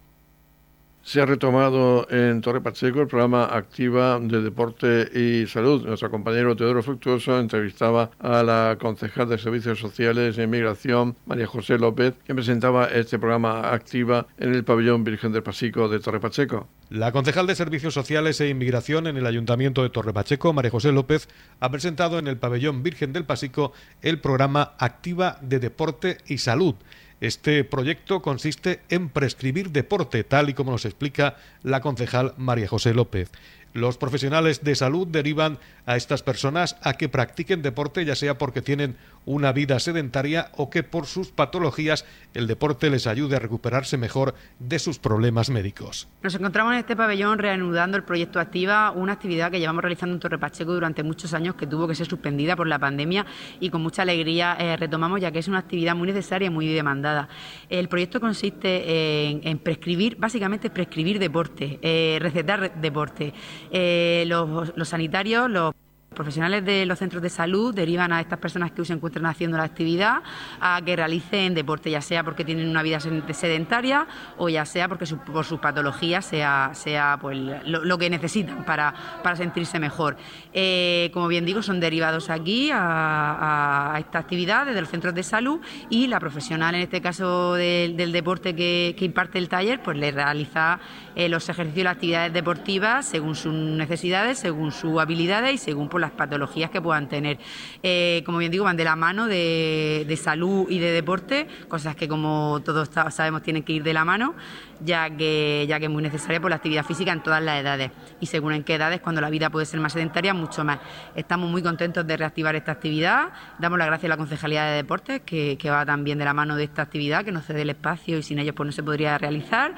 Se 1.03 1.19
ha 1.19 1.25
retomado 1.25 2.07
en 2.11 2.41
Torre 2.41 2.61
Pacheco 2.61 3.01
el 3.01 3.07
programa 3.07 3.45
Activa 3.45 4.19
de 4.21 4.41
Deporte 4.41 5.09
y 5.11 5.47
Salud. 5.47 5.83
Nuestro 5.83 6.11
compañero 6.11 6.55
Teodoro 6.55 6.83
Fructuoso 6.83 7.39
entrevistaba 7.39 8.11
a 8.19 8.43
la 8.43 8.77
concejal 8.79 9.27
de 9.27 9.39
Servicios 9.39 9.79
Sociales 9.79 10.37
e 10.37 10.43
Inmigración, 10.43 11.15
María 11.25 11.47
José 11.47 11.79
López, 11.79 12.13
que 12.23 12.35
presentaba 12.35 12.85
este 12.85 13.17
programa 13.17 13.73
Activa 13.73 14.27
en 14.37 14.53
el 14.53 14.63
pabellón 14.63 15.03
Virgen 15.03 15.31
del 15.31 15.41
Pasico 15.41 15.89
de 15.89 15.99
Torre 15.99 16.19
Pacheco. 16.19 16.67
La 16.91 17.11
concejal 17.11 17.47
de 17.47 17.55
Servicios 17.55 17.95
Sociales 17.95 18.39
e 18.39 18.49
Inmigración 18.49 19.07
en 19.07 19.17
el 19.17 19.25
Ayuntamiento 19.25 19.81
de 19.81 19.89
Torre 19.89 20.13
Pacheco, 20.13 20.53
María 20.53 20.69
José 20.69 20.91
López, 20.91 21.29
ha 21.59 21.71
presentado 21.71 22.19
en 22.19 22.27
el 22.27 22.37
pabellón 22.37 22.83
Virgen 22.83 23.11
del 23.11 23.25
Pasico 23.25 23.73
el 24.03 24.19
programa 24.19 24.73
Activa 24.77 25.39
de 25.41 25.59
Deporte 25.59 26.17
y 26.27 26.37
Salud 26.37 26.75
este 27.21 27.63
proyecto 27.63 28.21
consiste 28.21 28.81
en 28.89 29.09
prescribir 29.09 29.69
deporte, 29.71 30.23
tal 30.23 30.49
y 30.49 30.53
como 30.53 30.71
nos 30.71 30.85
explica 30.85 31.37
la 31.63 31.79
concejal 31.79 32.33
María 32.37 32.67
José 32.67 32.93
López. 32.93 33.31
Los 33.73 33.97
profesionales 33.97 34.63
de 34.63 34.75
salud 34.75 35.07
derivan 35.07 35.57
a 35.85 35.95
estas 35.95 36.23
personas 36.23 36.77
a 36.81 36.93
que 36.93 37.09
practiquen 37.09 37.61
deporte, 37.61 38.03
ya 38.03 38.15
sea 38.15 38.37
porque 38.37 38.61
tienen 38.61 38.97
una 39.25 39.51
vida 39.51 39.79
sedentaria 39.79 40.51
o 40.57 40.69
que 40.69 40.83
por 40.83 41.05
sus 41.05 41.31
patologías 41.31 42.05
el 42.33 42.47
deporte 42.47 42.89
les 42.89 43.07
ayude 43.07 43.35
a 43.35 43.39
recuperarse 43.39 43.97
mejor 43.97 44.33
de 44.59 44.79
sus 44.79 44.99
problemas 44.99 45.49
médicos. 45.49 46.07
Nos 46.23 46.33
encontramos 46.35 46.73
en 46.73 46.79
este 46.79 46.95
pabellón 46.95 47.37
reanudando 47.37 47.97
el 47.97 48.03
proyecto 48.03 48.39
Activa, 48.39 48.91
una 48.91 49.13
actividad 49.13 49.51
que 49.51 49.59
llevamos 49.59 49.83
realizando 49.83 50.15
en 50.15 50.19
Torre 50.19 50.39
Pacheco 50.39 50.73
durante 50.73 51.03
muchos 51.03 51.33
años 51.33 51.55
que 51.55 51.67
tuvo 51.67 51.87
que 51.87 51.95
ser 51.95 52.07
suspendida 52.07 52.55
por 52.55 52.67
la 52.67 52.79
pandemia 52.79 53.25
y 53.59 53.69
con 53.69 53.81
mucha 53.81 54.01
alegría 54.01 54.57
eh, 54.59 54.75
retomamos 54.77 55.21
ya 55.21 55.31
que 55.31 55.39
es 55.39 55.47
una 55.47 55.59
actividad 55.59 55.95
muy 55.95 56.07
necesaria 56.07 56.47
y 56.47 56.49
muy 56.49 56.67
demandada. 56.67 57.29
El 57.69 57.87
proyecto 57.89 58.19
consiste 58.19 59.47
en, 59.47 59.59
prescribir, 59.59 60.17
básicamente 60.17 60.69
prescribir 60.69 61.19
deporte, 61.19 61.79
eh, 61.81 62.17
recetar 62.19 62.81
deporte. 62.81 63.33
Eh, 63.71 64.25
los 64.27 64.87
sanitarios, 64.87 65.49
los 65.49 65.73
profesionales 66.13 66.65
de 66.65 66.85
los 66.85 66.99
centros 66.99 67.23
de 67.23 67.29
salud 67.29 67.73
derivan 67.73 68.11
a 68.11 68.19
estas 68.19 68.37
personas 68.37 68.71
que 68.71 68.83
se 68.83 68.91
encuentran 68.91 69.25
haciendo 69.25 69.57
la 69.57 69.63
actividad 69.63 70.21
a 70.59 70.81
que 70.83 70.95
realicen 70.97 71.53
deporte, 71.53 71.89
ya 71.89 72.01
sea 72.01 72.23
porque 72.23 72.43
tienen 72.43 72.67
una 72.67 72.83
vida 72.83 72.99
sedentaria 72.99 74.05
o 74.37 74.49
ya 74.49 74.65
sea 74.65 74.89
porque 74.89 75.05
por 75.05 75.45
sus 75.45 75.59
patologías 75.61 76.25
sea, 76.25 76.71
sea 76.73 77.17
pues, 77.21 77.37
lo, 77.65 77.97
que 77.97 78.09
necesitan 78.09 78.65
para, 78.65 78.93
sentirse 79.35 79.79
mejor. 79.79 80.17
Eh, 80.53 81.11
como 81.13 81.29
bien 81.29 81.45
digo, 81.45 81.61
son 81.61 81.79
derivados 81.79 82.29
aquí 82.29 82.69
a, 82.73 83.95
esta 83.97 84.19
actividad 84.19 84.65
desde 84.65 84.81
los 84.81 84.89
centros 84.89 85.15
de 85.15 85.23
salud 85.23 85.61
y 85.89 86.07
la 86.07 86.19
profesional, 86.19 86.75
en 86.75 86.81
este 86.81 87.01
caso 87.01 87.53
del, 87.53 88.11
deporte 88.11 88.53
que, 88.53 88.95
imparte 88.99 89.37
el 89.37 89.47
taller, 89.47 89.81
pues 89.81 89.97
le 89.97 90.11
realiza 90.11 90.79
eh, 91.15 91.29
los 91.29 91.47
ejercicios 91.49 91.81
y 91.81 91.83
las 91.83 91.95
actividades 91.95 92.33
deportivas 92.33 93.05
según 93.05 93.35
sus 93.35 93.53
necesidades, 93.53 94.39
según 94.39 94.71
sus 94.71 94.99
habilidades 94.99 95.53
y 95.53 95.57
según 95.57 95.89
pues, 95.89 96.01
las 96.01 96.11
patologías 96.11 96.69
que 96.69 96.81
puedan 96.81 97.09
tener. 97.09 97.37
Eh, 97.83 98.23
como 98.25 98.37
bien 98.37 98.51
digo, 98.51 98.65
van 98.65 98.77
de 98.77 98.83
la 98.83 98.95
mano 98.95 99.27
de, 99.27 100.19
salud 100.21 100.67
y 100.69 100.79
de 100.79 100.91
deporte, 100.91 101.47
cosas 101.67 101.95
que 101.95 102.07
como 102.07 102.61
todos 102.63 102.89
sabemos 103.09 103.41
tienen 103.41 103.63
que 103.63 103.73
ir 103.73 103.83
de 103.83 103.93
la 103.93 104.05
mano, 104.05 104.35
ya 104.83 105.09
que, 105.09 105.65
ya 105.67 105.79
que 105.79 105.85
es 105.85 105.91
muy 105.91 106.03
necesaria 106.03 106.39
por 106.39 106.49
la 106.49 106.57
actividad 106.57 106.85
física 106.85 107.11
en 107.11 107.21
todas 107.21 107.41
las 107.41 107.59
edades 107.59 107.91
y 108.19 108.25
según 108.25 108.53
en 108.53 108.63
qué 108.63 108.75
edades, 108.75 109.01
cuando 109.01 109.21
la 109.21 109.29
vida 109.29 109.49
puede 109.49 109.65
ser 109.65 109.79
más 109.79 109.93
sedentaria, 109.93 110.33
mucho 110.33 110.63
más. 110.63 110.79
Estamos 111.15 111.49
muy 111.49 111.61
contentos 111.61 112.05
de 112.05 112.17
reactivar 112.17 112.55
esta 112.55 112.71
actividad, 112.71 113.29
damos 113.59 113.77
las 113.79 113.87
gracias 113.87 114.05
a 114.05 114.09
la 114.09 114.17
Concejalía 114.17 114.65
de 114.65 114.75
Deportes, 114.77 115.21
que, 115.21 115.57
que 115.57 115.69
va 115.69 115.85
también 115.85 116.17
de 116.17 116.25
la 116.25 116.33
mano 116.33 116.55
de 116.55 116.63
esta 116.63 116.81
actividad, 116.81 117.25
que 117.25 117.31
nos 117.31 117.45
cede 117.45 117.61
el 117.61 117.69
espacio 117.69 118.17
y 118.17 118.23
sin 118.23 118.39
ellos 118.39 118.55
pues 118.55 118.65
no 118.65 118.71
se 118.71 118.83
podría 118.83 119.17
realizar 119.17 119.73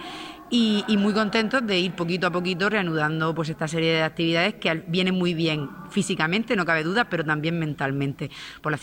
y, 0.56 0.98
muy 0.98 1.14
contentos 1.14 1.66
de 1.66 1.80
ir 1.80 1.94
poquito 1.94 2.28
a 2.28 2.32
poquito 2.32 2.70
reanudando 2.70 3.34
pues 3.34 3.50
esta 3.50 3.68
serie 3.68 3.94
de 3.94 4.04
actividades 4.04 4.54
que 4.56 4.84
vienen 4.88 5.16
muy 5.16 5.34
bien 5.34 5.68
físicamente, 5.90 6.56
no 6.56 6.64
cabe 6.64 6.84
duda, 6.84 7.06
pero 7.06 7.26
también 7.26 7.58
mentalmente. 7.58 8.30
Por 8.62 8.72
las, 8.72 8.82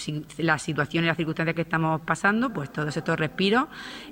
situaciones 0.63 1.07
y 1.07 1.09
las 1.09 1.17
circunstancias 1.17 1.55
que 1.55 1.63
estamos 1.63 2.01
pasando, 2.01 2.53
pues 2.53 2.73
todos 2.73 2.97
estos 2.97 3.17
respiros 3.19 3.67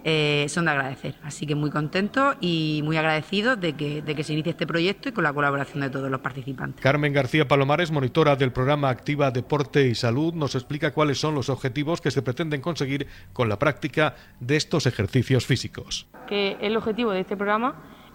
eh, 0.04 0.46
son 0.48 0.66
de 0.66 0.70
agradecer. 0.70 1.16
Así 1.24 1.46
que 1.46 1.56
muy 1.56 1.70
contentos 1.70 2.36
y 2.40 2.80
muy 2.84 2.96
agradecidos 2.96 3.60
de 3.60 3.72
que, 3.72 4.02
de 4.02 4.14
que 4.14 4.22
se 4.22 4.34
inicie 4.34 4.50
este 4.50 4.66
proyecto 4.66 5.08
y 5.08 5.12
con 5.12 5.24
la 5.24 5.32
colaboración 5.32 5.80
de 5.80 5.90
todos 5.90 6.08
los 6.10 6.20
participantes. 6.20 6.80
Carmen 6.80 7.12
García 7.12 7.48
Palomares, 7.48 7.90
monitora 7.90 8.36
del 8.36 8.52
programa 8.52 8.88
Activa 8.88 9.32
Deporte 9.32 9.88
y 9.88 9.96
Salud, 9.96 10.32
nos 10.32 10.54
explica 10.54 10.92
cuáles 10.92 11.18
son 11.18 11.34
los 11.34 11.48
objetivos 11.48 12.00
que 12.00 12.12
se 12.12 12.22
pretenden 12.22 12.60
conseguir 12.60 13.08
con 13.32 13.48
la 13.48 13.58
práctica 13.58 14.14
de 14.38 14.56
estos 14.56 14.86
ejercicios 14.86 15.44
físicos. 15.44 16.06
Que 16.28 16.56
el 16.60 16.76
objetivo 16.76 17.10
de 17.10 17.20
este 17.20 17.36
programa 17.36 17.47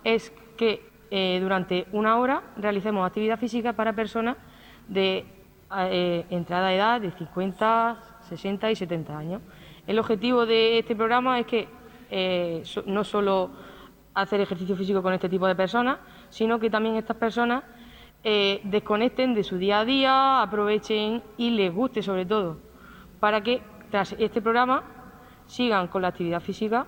es 0.03 0.31
que 0.57 0.85
eh, 1.09 1.39
durante 1.41 1.87
una 1.91 2.17
hora 2.17 2.43
realicemos 2.57 3.05
actividad 3.05 3.39
física 3.39 3.73
para 3.73 3.93
personas 3.93 4.37
de 4.87 5.25
eh, 5.75 6.25
entrada 6.29 6.69
de 6.69 6.75
edad 6.75 7.01
de 7.01 7.11
50, 7.11 7.97
60 8.21 8.71
y 8.71 8.75
70 8.75 9.17
años. 9.17 9.41
El 9.87 9.99
objetivo 9.99 10.45
de 10.45 10.79
este 10.79 10.95
programa 10.95 11.39
es 11.39 11.45
que 11.45 11.67
eh, 12.09 12.63
no 12.85 13.03
solo 13.03 13.51
hacer 14.13 14.41
ejercicio 14.41 14.75
físico 14.75 15.01
con 15.01 15.13
este 15.13 15.29
tipo 15.29 15.47
de 15.47 15.55
personas, 15.55 15.97
sino 16.29 16.59
que 16.59 16.69
también 16.69 16.95
estas 16.95 17.17
personas 17.17 17.63
desconecten 18.63 19.33
de 19.33 19.43
su 19.43 19.57
día 19.57 19.81
a 19.81 19.85
día, 19.85 20.41
aprovechen 20.41 21.21
y 21.35 21.49
les 21.49 21.73
guste 21.73 22.01
sobre 22.01 22.25
todo, 22.25 22.57
para 23.19 23.41
que 23.41 23.61
tras 23.91 24.13
este 24.13 24.41
programa 24.41 24.83
sigan 25.45 25.89
con 25.89 26.03
la 26.03 26.07
actividad 26.07 26.39
física 26.39 26.87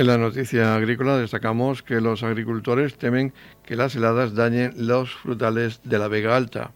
En 0.00 0.06
la 0.06 0.16
noticia 0.16 0.74
agrícola 0.76 1.18
destacamos 1.18 1.82
que 1.82 2.00
los 2.00 2.22
agricultores 2.22 2.96
temen 2.96 3.34
que 3.62 3.76
las 3.76 3.94
heladas 3.94 4.34
dañen 4.34 4.72
los 4.78 5.14
frutales 5.14 5.82
de 5.84 5.98
la 5.98 6.08
Vega 6.08 6.38
Alta. 6.38 6.72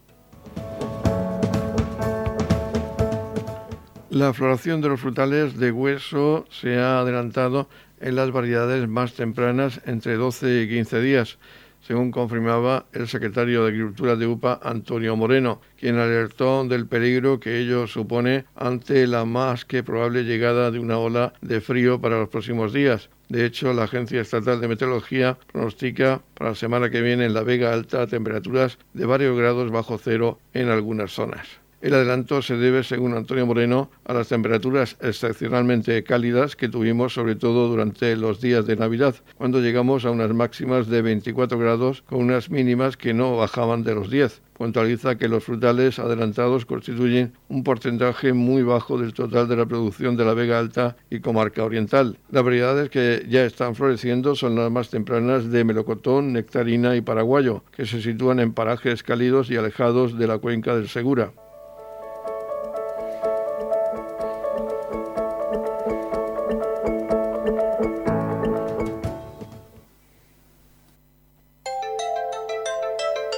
La 4.11 4.35
floración 4.35 4.83
de 4.83 4.91
los 4.91 5.01
frutales 5.01 5.57
de 5.57 5.73
hueso 5.73 6.45
se 6.51 6.77
ha 6.79 6.99
adelantado 6.99 7.71
en 7.99 8.17
las 8.17 8.31
variedades 8.31 8.87
más 8.89 9.15
tempranas 9.15 9.81
entre 9.87 10.17
12 10.17 10.61
y 10.61 10.69
15 10.69 11.01
días 11.01 11.39
según 11.87 12.11
confirmaba 12.11 12.87
el 12.93 13.09
secretario 13.09 13.63
de 13.63 13.69
Agricultura 13.69 14.17
de 14.17 14.27
UPA, 14.27 14.59
Antonio 14.63 15.17
Moreno, 15.17 15.61
quien 15.79 15.99
alertó 15.99 16.65
del 16.65 16.87
peligro 16.87 17.41
que 17.41 17.59
ello 17.59 17.87
supone 17.87 18.47
ante 18.55 19.07
la 19.07 19.27
más 19.27 19.67
que 19.67 19.83
probable 19.83 20.25
llegada 20.25 20.71
de 20.71 20.79
una 20.79 20.97
ola 20.99 21.35
de 21.43 21.61
frío 21.61 22.01
para 22.01 22.19
los 22.19 22.31
próximos 22.31 22.73
días. 22.73 23.11
De 23.29 23.45
hecho, 23.45 23.73
la 23.73 23.85
Agencia 23.85 24.21
Estatal 24.21 24.61
de 24.61 24.69
Meteorología 24.69 25.39
pronostica 25.53 26.23
para 26.35 26.51
la 26.51 26.57
semana 26.57 26.91
que 26.91 27.01
viene 27.01 27.25
en 27.25 27.35
la 27.35 27.43
Vega 27.43 27.73
Alta 27.73 28.07
temperaturas 28.07 28.79
de 28.93 29.07
varios 29.07 29.37
grados 29.37 29.71
bajo 29.71 29.99
cero 29.99 30.39
en 30.53 30.69
algunas 30.69 31.13
zonas. 31.13 31.64
El 31.85 31.93
adelanto 31.93 32.41
se 32.41 32.57
debe, 32.57 32.83
según 32.83 33.13
Antonio 33.13 33.45
Moreno, 33.45 33.91
a 34.07 34.15
las 34.15 34.29
temperaturas 34.29 34.97
excepcionalmente 35.03 36.03
cálidas 36.03 36.57
que 36.57 36.71
tuvimos 36.71 37.13
sobre 37.13 37.37
todo 37.37 37.69
durante 37.69 38.17
los 38.17 38.41
días 38.41 38.67
de 38.67 38.77
Navidad, 38.77 39.17
cuando 39.37 39.61
llegamos 39.61 40.07
a 40.07 40.11
unas 40.11 40.33
máximas 40.33 40.89
de 40.89 41.03
24 41.03 41.59
grados 41.59 42.01
con 42.09 42.21
unas 42.21 42.49
mínimas 42.49 42.97
que 42.97 43.13
no 43.13 43.37
bajaban 43.37 43.85
de 43.85 43.95
los 43.95 44.09
10. 44.09 44.41
Puntualiza 44.55 45.19
que 45.19 45.29
los 45.29 45.45
frutales 45.45 45.99
adelantados 45.99 46.65
constituyen 46.65 47.35
un 47.51 47.63
porcentaje 47.65 48.33
muy 48.33 48.63
bajo 48.63 48.97
del 48.97 49.13
total 49.13 49.47
de 49.47 49.57
la 49.57 49.67
producción 49.67 50.17
de 50.17 50.25
la 50.25 50.33
Vega 50.33 50.59
Alta 50.59 50.97
y 51.11 51.21
comarca 51.21 51.65
oriental. 51.65 52.17
Las 52.31 52.45
variedades 52.45 52.89
que 52.89 53.27
ya 53.29 53.45
están 53.45 53.75
floreciendo 53.75 54.37
son 54.37 54.55
las 54.55 54.71
más 54.71 54.89
tempranas 54.89 55.51
de 55.51 55.65
melocotón, 55.65 56.33
nectarina 56.33 56.97
y 56.97 57.03
paraguayo, 57.03 57.63
que 57.77 57.85
se 57.85 58.01
sitúan 58.01 58.41
en 58.41 58.55
parajes 58.55 59.03
cálidos 59.03 59.51
y 59.51 59.57
alejados 59.57 60.17
de 60.19 60.27
la 60.27 60.39
cuenca 60.39 60.75
del 60.75 60.89
Segura. 60.89 61.33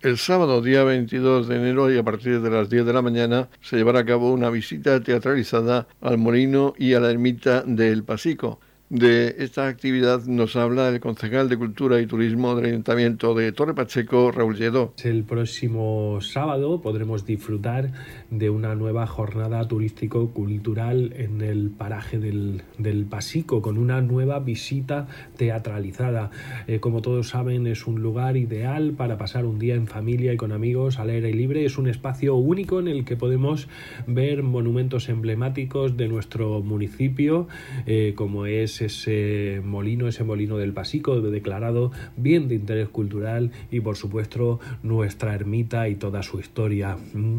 El 0.00 0.16
sábado, 0.16 0.62
día 0.62 0.84
22 0.84 1.48
de 1.48 1.56
enero 1.56 1.92
y 1.92 1.98
a 1.98 2.04
partir 2.04 2.40
de 2.40 2.50
las 2.50 2.70
10 2.70 2.86
de 2.86 2.92
la 2.92 3.02
mañana, 3.02 3.48
se 3.60 3.76
llevará 3.76 3.98
a 3.98 4.04
cabo 4.04 4.32
una 4.32 4.48
visita 4.48 5.02
teatralizada 5.02 5.88
al 6.00 6.18
molino 6.18 6.72
y 6.78 6.94
a 6.94 7.00
la 7.00 7.10
ermita 7.10 7.64
del 7.66 8.04
Pasico. 8.04 8.60
De 8.90 9.36
esta 9.40 9.68
actividad 9.68 10.24
nos 10.24 10.56
habla 10.56 10.88
el 10.88 10.98
concejal 10.98 11.50
de 11.50 11.58
Cultura 11.58 12.00
y 12.00 12.06
Turismo 12.06 12.56
del 12.56 12.70
Ayuntamiento 12.70 13.34
de 13.34 13.52
Torre 13.52 13.74
Pacheco, 13.74 14.32
Raúl 14.32 14.56
Lledó. 14.56 14.94
El 15.04 15.24
próximo 15.24 16.20
sábado 16.22 16.80
podremos 16.80 17.26
disfrutar 17.26 17.92
de 18.30 18.48
una 18.48 18.74
nueva 18.74 19.06
jornada 19.06 19.68
turístico-cultural 19.68 21.12
en 21.18 21.42
el 21.42 21.68
paraje 21.68 22.18
del, 22.18 22.62
del, 22.78 23.04
Pasico, 23.04 23.60
con 23.60 23.76
una 23.76 24.00
nueva 24.00 24.38
visita 24.38 25.06
teatralizada. 25.36 26.30
Eh, 26.66 26.80
como 26.80 27.02
todos 27.02 27.28
saben, 27.28 27.66
es 27.66 27.86
un 27.86 28.00
lugar 28.00 28.38
ideal 28.38 28.92
para 28.92 29.18
pasar 29.18 29.44
un 29.44 29.58
día 29.58 29.74
en 29.74 29.86
familia 29.86 30.32
y 30.32 30.38
con 30.38 30.50
amigos 30.50 30.98
al 30.98 31.10
aire 31.10 31.34
libre. 31.34 31.66
Es 31.66 31.76
un 31.76 31.88
espacio 31.88 32.36
único 32.36 32.80
en 32.80 32.88
el 32.88 33.04
que 33.04 33.16
podemos 33.16 33.68
ver 34.06 34.42
monumentos 34.42 35.10
emblemáticos 35.10 35.98
de 35.98 36.08
nuestro 36.08 36.62
municipio, 36.62 37.48
eh, 37.84 38.14
como 38.16 38.46
es 38.46 38.77
ese 38.82 39.60
molino, 39.64 40.08
ese 40.08 40.24
molino 40.24 40.56
del 40.56 40.72
Pasico, 40.72 41.20
declarado 41.20 41.92
bien 42.16 42.48
de 42.48 42.56
interés 42.56 42.88
cultural 42.88 43.50
y 43.70 43.80
por 43.80 43.96
supuesto 43.96 44.60
nuestra 44.82 45.34
ermita 45.34 45.88
y 45.88 45.94
toda 45.94 46.22
su 46.22 46.40
historia. 46.40 46.96
Mm. 47.14 47.38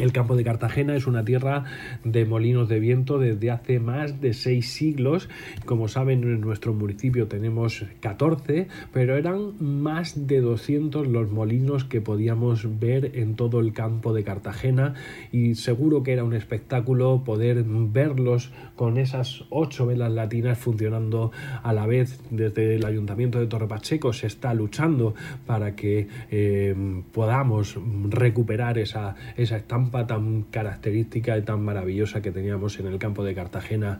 El 0.00 0.12
campo 0.12 0.34
de 0.34 0.44
Cartagena 0.44 0.96
es 0.96 1.06
una 1.06 1.26
tierra 1.26 1.64
de 2.04 2.24
molinos 2.24 2.70
de 2.70 2.80
viento 2.80 3.18
desde 3.18 3.50
hace 3.50 3.80
más 3.80 4.18
de 4.22 4.32
seis 4.32 4.72
siglos. 4.72 5.28
Como 5.66 5.88
saben, 5.88 6.22
en 6.22 6.40
nuestro 6.40 6.72
municipio 6.72 7.28
tenemos 7.28 7.84
14, 8.00 8.68
pero 8.94 9.18
eran 9.18 9.52
más 9.60 10.26
de 10.26 10.40
200 10.40 11.06
los 11.06 11.30
molinos 11.30 11.84
que 11.84 12.00
podíamos 12.00 12.80
ver 12.80 13.10
en 13.14 13.34
todo 13.34 13.60
el 13.60 13.74
campo 13.74 14.14
de 14.14 14.24
Cartagena 14.24 14.94
y 15.32 15.54
seguro 15.56 16.02
que 16.02 16.14
era 16.14 16.24
un 16.24 16.32
espectáculo 16.32 17.22
poder 17.22 17.62
verlos 17.66 18.52
con 18.76 18.96
esas 18.96 19.44
ocho 19.50 19.84
velas 19.84 20.12
latinas 20.12 20.56
funcionando 20.56 21.30
a 21.62 21.74
la 21.74 21.86
vez. 21.86 22.18
Desde 22.30 22.76
el 22.76 22.86
Ayuntamiento 22.86 23.38
de 23.38 23.46
Torre 23.48 23.68
Pacheco 23.68 24.14
se 24.14 24.28
está 24.28 24.54
luchando 24.54 25.14
para 25.46 25.76
que 25.76 26.08
eh, 26.30 27.02
podamos 27.12 27.78
recuperar 28.08 28.78
esa, 28.78 29.14
esa 29.36 29.58
estampa 29.58 29.89
tan 29.90 30.42
característica 30.42 31.36
y 31.36 31.42
tan 31.42 31.62
maravillosa 31.62 32.22
que 32.22 32.32
teníamos 32.32 32.78
en 32.78 32.86
el 32.86 32.98
campo 32.98 33.24
de 33.24 33.34
Cartagena. 33.34 33.98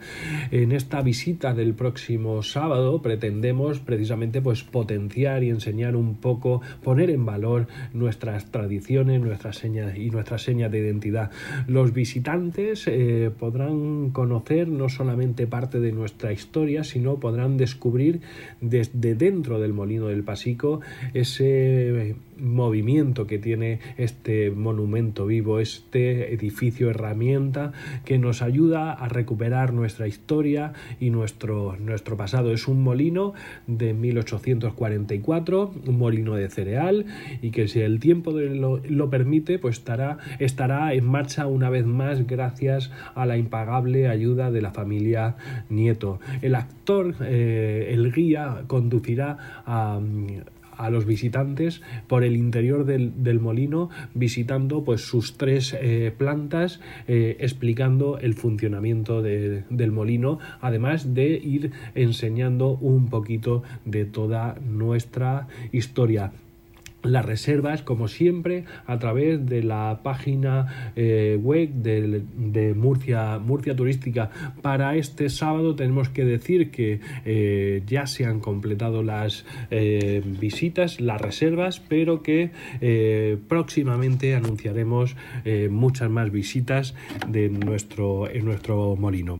En 0.51 0.71
esta 0.71 1.01
visita 1.01 1.53
del 1.53 1.73
próximo 1.73 2.43
sábado 2.43 3.01
pretendemos 3.01 3.79
precisamente 3.79 4.41
pues 4.41 4.63
potenciar 4.63 5.43
y 5.43 5.49
enseñar 5.49 5.95
un 5.95 6.15
poco, 6.15 6.61
poner 6.83 7.09
en 7.09 7.25
valor 7.25 7.67
nuestras 7.93 8.51
tradiciones, 8.51 9.21
nuestras 9.21 9.57
señas 9.57 9.97
y 9.97 10.09
nuestras 10.09 10.43
señas 10.43 10.71
de 10.71 10.79
identidad. 10.79 11.31
Los 11.67 11.93
visitantes 11.93 12.87
eh, 12.87 13.31
podrán 13.37 14.11
conocer 14.11 14.67
no 14.67 14.89
solamente 14.89 15.47
parte 15.47 15.79
de 15.79 15.91
nuestra 15.91 16.31
historia, 16.31 16.83
sino 16.83 17.19
podrán 17.19 17.57
descubrir 17.57 18.21
desde 18.61 19.15
dentro 19.15 19.59
del 19.59 19.73
molino 19.73 20.07
del 20.07 20.23
Pasico 20.23 20.81
ese 21.13 22.15
movimiento 22.41 23.27
que 23.27 23.37
tiene 23.37 23.79
este 23.97 24.51
monumento 24.51 25.25
vivo, 25.25 25.59
este 25.59 26.33
edificio 26.33 26.89
herramienta 26.89 27.71
que 28.03 28.17
nos 28.17 28.41
ayuda 28.41 28.91
a 28.91 29.07
recuperar 29.07 29.73
nuestra 29.73 30.07
historia 30.07 30.73
y 30.99 31.09
nuestro, 31.09 31.77
nuestro 31.79 32.17
pasado. 32.17 32.51
Es 32.51 32.67
un 32.67 32.83
molino 32.83 33.33
de 33.67 33.93
1844, 33.93 35.73
un 35.87 35.97
molino 35.97 36.35
de 36.35 36.49
cereal 36.49 37.05
y 37.41 37.51
que 37.51 37.67
si 37.67 37.81
el 37.81 37.99
tiempo 37.99 38.31
lo, 38.31 38.81
lo 38.83 39.09
permite, 39.09 39.59
pues 39.59 39.77
estará, 39.77 40.17
estará 40.39 40.93
en 40.93 41.05
marcha 41.05 41.47
una 41.47 41.69
vez 41.69 41.85
más 41.85 42.27
gracias 42.27 42.91
a 43.15 43.25
la 43.25 43.37
impagable 43.37 44.07
ayuda 44.07 44.51
de 44.51 44.61
la 44.61 44.71
familia 44.71 45.35
Nieto. 45.69 46.19
El 46.41 46.55
actor, 46.55 47.15
eh, 47.21 47.89
el 47.91 48.11
guía, 48.11 48.63
conducirá 48.67 49.37
a 49.65 49.99
a 50.77 50.89
los 50.89 51.05
visitantes 51.05 51.81
por 52.07 52.23
el 52.23 52.35
interior 52.35 52.85
del, 52.85 53.39
molino, 53.39 53.89
visitando 54.13 54.83
pues 54.83 55.01
sus 55.01 55.37
tres 55.37 55.75
eh, 55.79 56.13
plantas, 56.17 56.79
eh, 57.07 57.37
explicando 57.39 58.17
el 58.19 58.33
funcionamiento 58.33 59.21
del 59.21 59.91
molino, 59.91 60.39
además 60.59 61.13
de 61.13 61.29
ir 61.29 61.71
enseñando 61.95 62.69
un 62.69 63.07
poquito 63.09 63.63
de 63.85 64.05
toda 64.05 64.55
nuestra 64.65 65.47
historia 65.71 66.31
las 67.03 67.25
reservas, 67.25 67.81
como 67.81 68.07
siempre, 68.07 68.65
a 68.85 68.99
través 68.99 69.45
de 69.45 69.63
la 69.63 70.01
página 70.03 70.93
eh, 70.95 71.37
web 71.41 71.69
de, 71.73 72.73
Murcia, 72.75 73.39
Murcia 73.39 73.75
Turística. 73.75 74.29
Para 74.61 74.95
este 74.95 75.29
sábado 75.29 75.75
tenemos 75.75 76.09
que 76.09 76.25
decir 76.25 76.71
que 76.71 76.99
eh, 77.25 77.83
ya 77.87 78.07
se 78.07 78.25
han 78.25 78.39
completado 78.39 79.03
las 79.03 79.45
eh, 79.69 80.21
visitas, 80.25 80.99
las 80.99 81.19
reservas, 81.19 81.79
pero 81.79 82.21
que 82.21 82.51
próximamente 83.47 84.35
anunciaremos 84.35 85.15
muchas 85.69 86.09
más 86.09 86.31
visitas 86.31 86.95
de 87.27 87.49
nuestro, 87.49 88.29
en 88.29 88.45
nuestro 88.45 88.95
molino. 88.95 89.39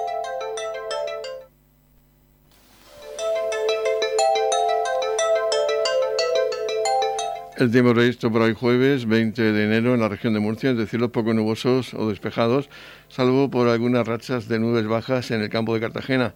El 7.61 7.69
tiempo 7.69 7.93
previsto 7.93 8.31
para 8.31 8.45
hoy 8.45 8.55
jueves 8.55 9.05
20 9.05 9.39
de 9.39 9.65
enero 9.65 9.93
en 9.93 9.99
la 9.99 10.09
región 10.09 10.33
de 10.33 10.39
Murcia 10.39 10.71
es 10.71 10.77
de 10.77 10.87
cielos 10.87 11.11
poco 11.11 11.31
nubosos 11.31 11.93
o 11.93 12.09
despejados, 12.09 12.71
salvo 13.07 13.51
por 13.51 13.67
algunas 13.67 14.07
rachas 14.07 14.47
de 14.47 14.57
nubes 14.57 14.87
bajas 14.87 15.29
en 15.29 15.41
el 15.41 15.49
campo 15.51 15.75
de 15.75 15.79
Cartagena. 15.79 16.33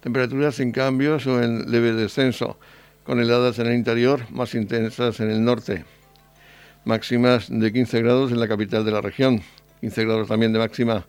Temperaturas 0.00 0.54
sin 0.54 0.70
cambios 0.70 1.26
o 1.26 1.42
en 1.42 1.68
leve 1.68 1.94
descenso, 1.94 2.60
con 3.02 3.18
heladas 3.18 3.58
en 3.58 3.66
el 3.66 3.74
interior, 3.74 4.20
más 4.30 4.54
intensas 4.54 5.18
en 5.18 5.32
el 5.32 5.44
norte. 5.44 5.84
Máximas 6.84 7.48
de 7.50 7.72
15 7.72 8.00
grados 8.00 8.30
en 8.30 8.38
la 8.38 8.46
capital 8.46 8.84
de 8.84 8.92
la 8.92 9.00
región, 9.00 9.42
15 9.80 10.04
grados 10.04 10.28
también 10.28 10.52
de 10.52 10.60
máxima 10.60 11.06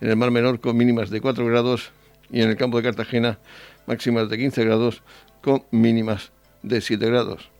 en 0.00 0.08
el 0.08 0.16
Mar 0.16 0.30
Menor 0.30 0.60
con 0.60 0.78
mínimas 0.78 1.10
de 1.10 1.20
4 1.20 1.44
grados 1.44 1.92
y 2.30 2.40
en 2.40 2.48
el 2.48 2.56
campo 2.56 2.78
de 2.78 2.84
Cartagena 2.84 3.38
máximas 3.86 4.30
de 4.30 4.38
15 4.38 4.64
grados 4.64 5.02
con 5.42 5.64
mínimas 5.72 6.32
de 6.62 6.80
7 6.80 7.04
grados. 7.04 7.59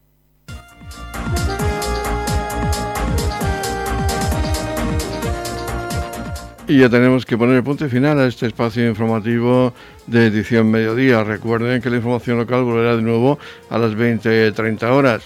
Y 6.67 6.79
ya 6.79 6.89
tenemos 6.89 7.25
que 7.25 7.37
poner 7.37 7.63
punto 7.63 7.89
final 7.89 8.19
a 8.19 8.27
este 8.27 8.47
espacio 8.47 8.87
informativo 8.87 9.73
de 10.07 10.27
edición 10.27 10.69
mediodía. 10.69 11.23
Recuerden 11.23 11.81
que 11.81 11.89
la 11.89 11.97
información 11.97 12.37
local 12.37 12.63
volverá 12.63 12.95
de 12.95 13.01
nuevo 13.01 13.39
a 13.69 13.77
las 13.77 13.91
20.30 13.93 14.83
horas. 14.83 15.23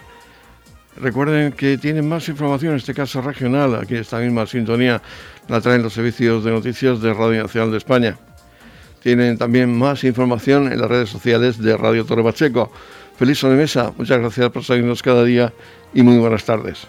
Recuerden 0.97 1.51
que 1.51 1.77
tienen 1.77 2.07
más 2.07 2.29
información, 2.29 2.71
en 2.71 2.77
este 2.77 2.93
caso 2.93 3.21
regional, 3.21 3.75
aquí 3.75 3.95
esta 3.95 4.19
misma 4.19 4.47
sintonía 4.47 5.01
la 5.49 5.59
traen 5.59 5.83
los 5.83 5.93
servicios 5.93 6.43
de 6.43 6.51
noticias 6.51 7.01
de 7.01 7.13
Radio 7.13 7.43
Nacional 7.43 7.71
de 7.71 7.77
España. 7.77 8.17
Tienen 9.03 9.37
también 9.37 9.77
más 9.77 10.03
información 10.05 10.71
en 10.71 10.79
las 10.79 10.89
redes 10.89 11.09
sociales 11.09 11.61
de 11.61 11.75
Radio 11.75 12.05
Torre 12.05 12.23
Pacheco. 12.23 12.71
Feliz 13.17 13.37
sobremesa, 13.37 13.93
muchas 13.97 14.19
gracias 14.19 14.49
por 14.49 14.63
seguirnos 14.63 15.03
cada 15.03 15.23
día 15.23 15.53
y 15.93 16.01
muy 16.01 16.17
buenas 16.17 16.45
tardes. 16.45 16.87